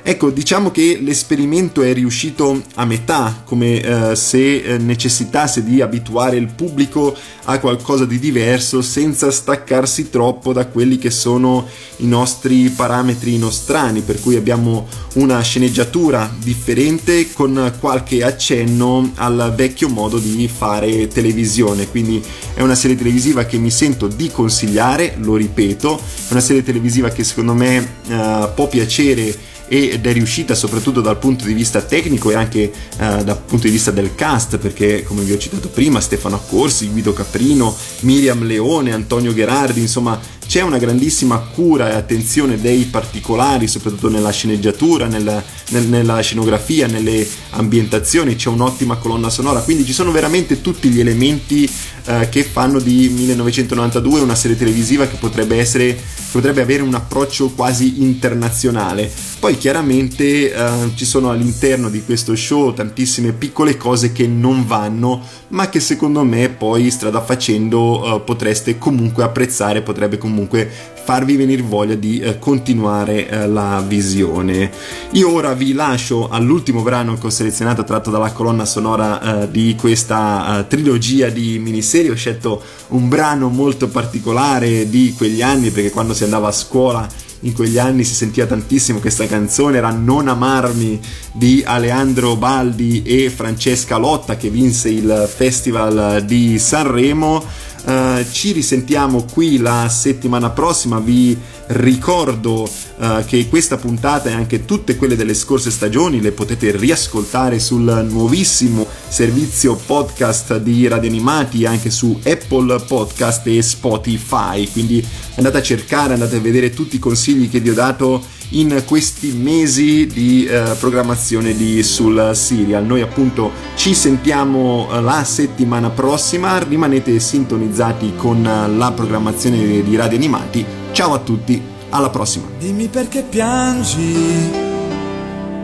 Ecco, 0.09 0.29
diciamo 0.29 0.71
che 0.71 0.99
l'esperimento 1.01 1.81
è 1.81 1.91
riuscito 1.91 2.61
a 2.75 2.85
metà, 2.85 3.41
come 3.43 3.81
eh, 3.81 4.15
se 4.15 4.61
eh, 4.61 4.77
necessitasse 4.77 5.65
di 5.65 5.81
abituare 5.81 6.37
il 6.37 6.47
pubblico 6.47 7.13
a 7.43 7.59
qualcosa 7.59 8.05
di 8.05 8.17
diverso 8.17 8.81
senza 8.81 9.29
staccarsi 9.31 10.09
troppo 10.09 10.53
da 10.53 10.67
quelli 10.67 10.97
che 10.97 11.09
sono 11.09 11.67
i 11.97 12.07
nostri 12.07 12.69
parametri 12.69 13.37
nostrani, 13.37 13.99
per 13.99 14.21
cui 14.21 14.37
abbiamo 14.37 14.87
una 15.15 15.41
sceneggiatura 15.41 16.33
differente 16.39 17.33
con 17.33 17.73
qualche 17.77 18.23
accenno 18.23 19.11
al 19.15 19.53
vecchio 19.57 19.89
modo 19.89 20.19
di 20.19 20.47
fare 20.47 21.09
televisione. 21.09 21.89
Quindi 21.89 22.23
è 22.53 22.61
una 22.61 22.75
serie 22.75 22.95
televisiva 22.95 23.43
che 23.43 23.57
mi 23.57 23.71
sento 23.71 24.07
di 24.07 24.31
consigliare, 24.31 25.17
lo 25.19 25.35
ripeto, 25.35 25.97
è 25.97 26.31
una 26.31 26.39
serie 26.39 26.63
televisiva 26.63 27.09
che 27.09 27.25
secondo 27.25 27.53
me 27.53 27.95
eh, 28.07 28.49
può 28.55 28.69
piacere 28.69 29.55
ed 29.67 30.05
è 30.05 30.13
riuscita 30.13 30.55
soprattutto 30.55 31.01
dal 31.01 31.17
punto 31.17 31.45
di 31.45 31.53
vista 31.53 31.81
tecnico 31.81 32.31
e 32.31 32.35
anche 32.35 32.61
eh, 32.61 32.71
dal 32.97 33.41
punto 33.45 33.65
di 33.65 33.71
vista 33.71 33.91
del 33.91 34.15
cast 34.15 34.57
perché 34.57 35.03
come 35.03 35.23
vi 35.23 35.31
ho 35.33 35.37
citato 35.37 35.67
prima 35.69 35.99
Stefano 35.99 36.35
Accorsi, 36.35 36.89
Guido 36.89 37.13
Caprino, 37.13 37.75
Miriam 38.01 38.43
Leone, 38.43 38.93
Antonio 38.93 39.33
Gherardi 39.33 39.81
insomma 39.81 40.19
c'è 40.47 40.61
una 40.61 40.77
grandissima 40.77 41.37
cura 41.39 41.91
e 41.91 41.95
attenzione 41.95 42.59
dei 42.59 42.85
particolari, 42.85 43.67
soprattutto 43.67 44.09
nella 44.09 44.31
sceneggiatura, 44.31 45.05
nella, 45.07 45.43
nel, 45.69 45.87
nella 45.87 46.21
scenografia, 46.21 46.87
nelle 46.87 47.27
ambientazioni, 47.51 48.35
c'è 48.35 48.49
un'ottima 48.49 48.95
colonna 48.95 49.29
sonora, 49.29 49.59
quindi 49.59 49.85
ci 49.85 49.93
sono 49.93 50.11
veramente 50.11 50.61
tutti 50.61 50.87
gli 50.89 51.01
elementi 51.01 51.69
eh, 52.05 52.29
che 52.29 52.43
fanno 52.43 52.79
di 52.79 53.09
1992 53.09 54.21
una 54.21 54.35
serie 54.35 54.57
televisiva 54.57 55.05
che 55.07 55.17
potrebbe 55.17 55.57
essere 55.57 55.99
potrebbe 56.31 56.61
avere 56.61 56.83
un 56.83 56.93
approccio 56.93 57.49
quasi 57.49 58.01
internazionale. 58.01 59.11
Poi 59.39 59.57
chiaramente 59.57 60.53
eh, 60.53 60.91
ci 60.95 61.05
sono 61.05 61.29
all'interno 61.29 61.89
di 61.89 62.03
questo 62.03 62.35
show 62.35 62.73
tantissime 62.73 63.33
piccole 63.33 63.77
cose 63.77 64.11
che 64.11 64.27
non 64.27 64.65
vanno, 64.65 65.21
ma 65.49 65.69
che 65.69 65.79
secondo 65.79 66.23
me 66.23 66.46
poi 66.57 66.89
strada 66.89 67.21
facendo 67.21 68.15
eh, 68.15 68.21
potreste 68.21 68.77
comunque 68.77 69.23
apprezzare, 69.23 69.81
potrebbe 69.81 70.17
comunque 70.17 70.69
farvi 71.07 71.37
venire 71.37 71.61
voglia 71.61 71.95
di 71.95 72.19
eh, 72.19 72.37
continuare 72.37 73.29
eh, 73.29 73.47
la 73.47 73.81
visione. 73.85 74.69
Io 75.11 75.31
ora 75.31 75.53
vi 75.53 75.71
lascio 75.71 76.27
all'ultimo 76.27 76.81
brano 76.81 77.15
che 77.15 77.27
ho 77.27 77.29
selezionato 77.29 77.85
tratto 77.85 78.09
dalla 78.09 78.33
colonna 78.33 78.65
sonora 78.65 79.43
eh, 79.43 79.51
di 79.51 79.75
questa 79.79 80.59
eh, 80.59 80.67
trilogia 80.67 81.29
di 81.29 81.59
miniserie. 81.59 82.11
Ho 82.11 82.15
scelto 82.15 82.61
un 82.89 83.07
brano 83.07 83.47
molto 83.47 83.87
particolare 83.87 84.89
di 84.89 85.13
quegli 85.15 85.41
anni 85.41 85.69
perché 85.69 85.91
quando 85.91 86.13
si 86.13 86.25
andava 86.25 86.49
a 86.49 86.51
scuola 86.51 87.07
in 87.41 87.53
quegli 87.53 87.77
anni 87.77 88.03
si 88.03 88.13
sentiva 88.13 88.47
tantissimo 88.47 88.99
questa 88.99 89.27
canzone, 89.27 89.77
era 89.77 89.91
Non 89.91 90.27
amarmi 90.27 90.99
di 91.33 91.63
Aleandro 91.65 92.35
Baldi 92.35 93.03
e 93.03 93.29
Francesca 93.29 93.97
Lotta 93.97 94.37
che 94.37 94.49
vinse 94.49 94.89
il 94.89 95.29
Festival 95.33 96.23
di 96.25 96.57
Sanremo 96.57 97.43
Uh, 97.87 98.25
ci 98.29 98.51
risentiamo 98.51 99.23
qui 99.31 99.59
la 99.59 99.87
settimana 99.87 100.49
prossima. 100.49 100.99
Vi 100.99 101.37
ricordo 101.67 102.63
uh, 102.97 103.23
che 103.25 103.47
questa 103.47 103.77
puntata 103.77 104.27
e 104.27 104.33
anche 104.33 104.65
tutte 104.65 104.97
quelle 104.97 105.15
delle 105.15 105.33
scorse 105.33 105.71
stagioni 105.71 106.19
le 106.19 106.33
potete 106.33 106.75
riascoltare 106.75 107.59
sul 107.59 108.05
nuovissimo 108.09 108.85
servizio 109.07 109.75
podcast 109.75 110.57
di 110.57 110.85
Radio 110.89 111.09
Animati 111.09 111.65
anche 111.65 111.89
su 111.89 112.19
Apple 112.25 112.83
Podcast 112.85 113.47
e 113.47 113.61
Spotify. 113.61 114.69
Quindi 114.69 115.01
andate 115.35 115.59
a 115.59 115.61
cercare, 115.61 116.11
andate 116.11 116.35
a 116.35 116.41
vedere 116.41 116.71
tutti 116.71 116.97
i 116.97 116.99
consigli 116.99 117.49
che 117.49 117.61
vi 117.61 117.69
ho 117.69 117.73
dato 117.73 118.21
in 118.49 118.83
questi 118.85 119.31
mesi 119.31 120.07
di 120.07 120.45
eh, 120.45 120.75
programmazione 120.79 121.55
di 121.55 121.83
sul 121.83 122.31
serial. 122.33 122.85
Noi 122.85 123.01
appunto 123.01 123.51
ci 123.75 123.93
sentiamo 123.93 124.87
eh, 124.91 125.01
la 125.01 125.23
settimana 125.23 125.89
prossima, 125.89 126.57
rimanete 126.59 127.19
sintonizzati 127.19 128.13
con 128.15 128.45
eh, 128.45 128.69
la 128.69 128.91
programmazione 128.91 129.83
di 129.83 129.95
Radio 129.95 130.17
Animati. 130.17 130.65
Ciao 130.91 131.13
a 131.13 131.19
tutti, 131.19 131.61
alla 131.89 132.09
prossima. 132.09 132.45
Dimmi 132.57 132.87
perché 132.87 133.23
piangi 133.27 134.15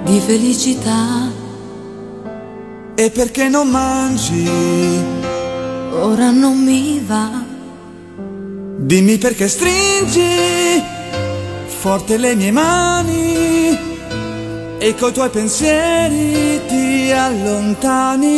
di 0.04 0.20
felicità 0.20 1.32
e 2.96 3.10
perché 3.10 3.48
non 3.48 3.70
mangi. 3.70 4.48
Ora 5.94 6.32
non 6.32 6.62
mi 6.62 7.02
va. 7.06 7.42
Dimmi 8.78 9.18
perché 9.18 9.48
stringi 9.48 11.02
forte 11.84 12.16
le 12.16 12.34
mie 12.34 12.50
mani 12.50 13.78
e 14.78 14.96
coi 14.96 15.12
tuoi 15.12 15.30
pensieri 15.30 16.62
ti 16.66 17.12
allontani. 17.12 18.32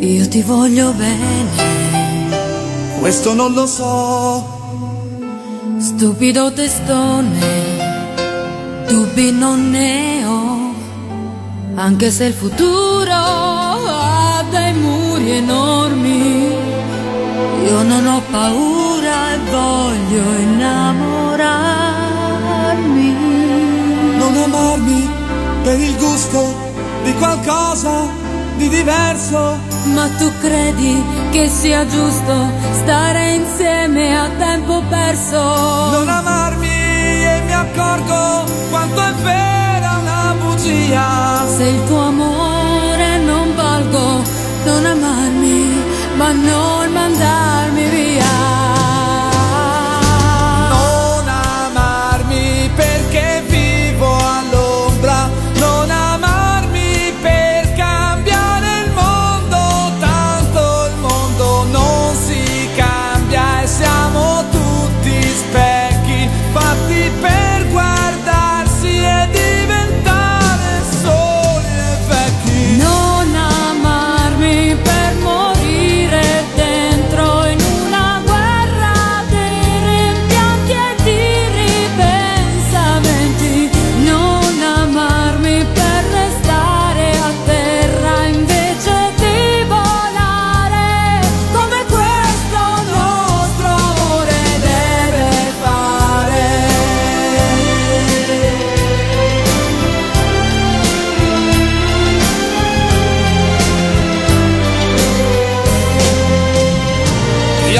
Io 0.00 0.28
ti 0.28 0.42
voglio 0.42 0.92
bene. 0.94 2.98
Questo 2.98 3.34
non 3.34 3.52
lo 3.52 3.66
so. 3.66 4.58
Stupido 5.78 6.52
testone, 6.52 7.38
Dubbi 8.88 9.30
non 9.30 9.70
ne 9.70 10.26
ho, 10.26 10.74
anche 11.76 12.10
se 12.10 12.24
il 12.24 12.32
futuro 12.32 13.12
ha 13.12 14.44
dei 14.50 14.72
muri 14.72 15.30
enormi. 15.30 16.59
Io 17.70 17.82
non 17.84 18.04
ho 18.04 18.20
paura 18.32 19.32
e 19.32 19.38
voglio 19.48 20.22
innamorarmi. 20.40 23.14
Non 24.16 24.36
amarmi 24.36 25.08
per 25.62 25.78
il 25.78 25.96
gusto 25.96 26.52
di 27.04 27.14
qualcosa 27.14 28.08
di 28.56 28.68
diverso. 28.68 29.56
Ma 29.94 30.08
tu 30.18 30.32
credi 30.40 31.00
che 31.30 31.48
sia 31.48 31.86
giusto 31.86 32.50
stare 32.72 33.34
insieme 33.34 34.18
a 34.18 34.28
tempo 34.36 34.82
perso? 34.88 35.40
Non 35.92 36.08
amarmi 36.08 36.66
e 36.66 37.42
mi 37.46 37.52
accorgo 37.52 38.50
quanto 38.68 39.00
è 39.00 39.12
vera 39.22 39.98
una 40.02 40.34
bugia. 40.42 41.46
Se 41.56 41.62
il 41.62 41.84
tuo 41.84 42.00
amore 42.00 43.18
non 43.18 43.54
valgo, 43.54 44.22
non 44.64 44.86
amarmi, 44.86 45.79
ma 46.20 46.32
non 46.32 46.92
mandarmi 46.92 47.88
via. 47.88 48.39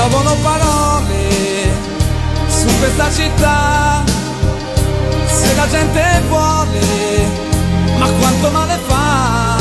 Piovono 0.00 0.34
parole 0.42 1.28
su 2.48 2.66
questa 2.78 3.12
città. 3.12 4.02
Se 5.26 5.54
la 5.54 5.68
gente 5.68 6.22
vuole, 6.26 6.80
ma 7.98 8.08
quanto 8.18 8.50
male 8.50 8.78
fa. 8.86 9.58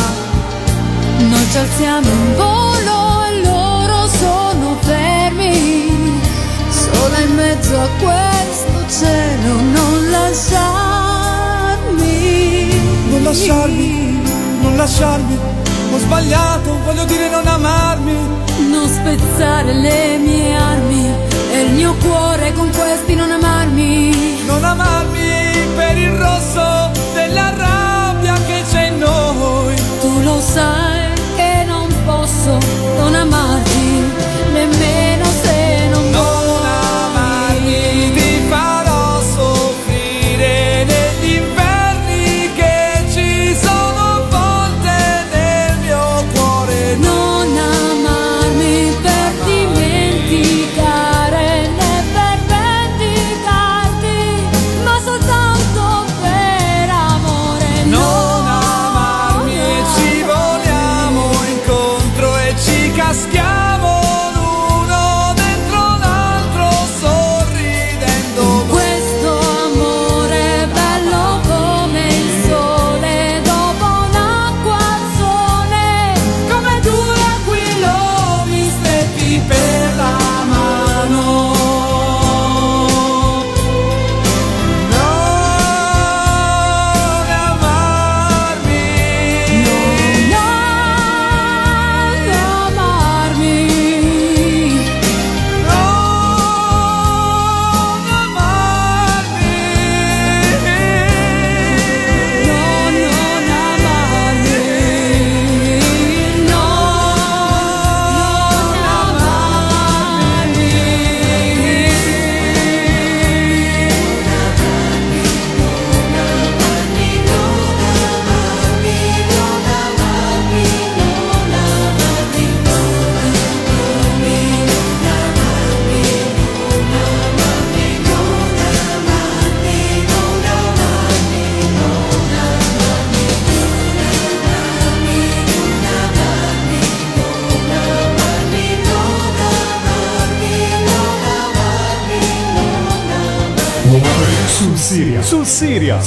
Noi 1.18 1.46
ci 1.52 1.58
alziamo 1.58 2.08
in 2.08 2.36
volo 2.38 3.26
e 3.26 3.42
loro 3.44 4.08
sono 4.08 4.78
fermi, 4.80 6.22
solo 6.70 7.18
in 7.18 7.36
mezzo 7.36 7.78
a 7.78 7.90
questo 8.00 8.88
cielo 8.98 9.60
non 9.60 10.10
lasciarmi. 10.10 10.72
Non 13.10 13.24
lasciarmi, 13.24 14.22
non 14.62 14.78
lasciarmi. 14.78 15.59
Sbagliato, 16.10 16.80
voglio 16.86 17.06
dire 17.06 17.30
non 17.30 17.46
amarmi. 17.46 18.14
Non 18.68 18.88
spezzare 18.88 19.74
le 19.74 20.18
mie 20.18 20.56
armi 20.56 21.06
e 21.52 21.62
il 21.62 21.72
mio 21.74 21.94
cuore 21.98 22.52
con 22.54 22.68
questi 22.72 23.14
non 23.14 23.30
amarmi. 23.30 24.44
Non 24.44 24.64
amarmi 24.64 25.68
per 25.76 25.98
il 26.00 26.10
rosso 26.10 26.90
della 27.14 27.54
rabbia 27.56 27.79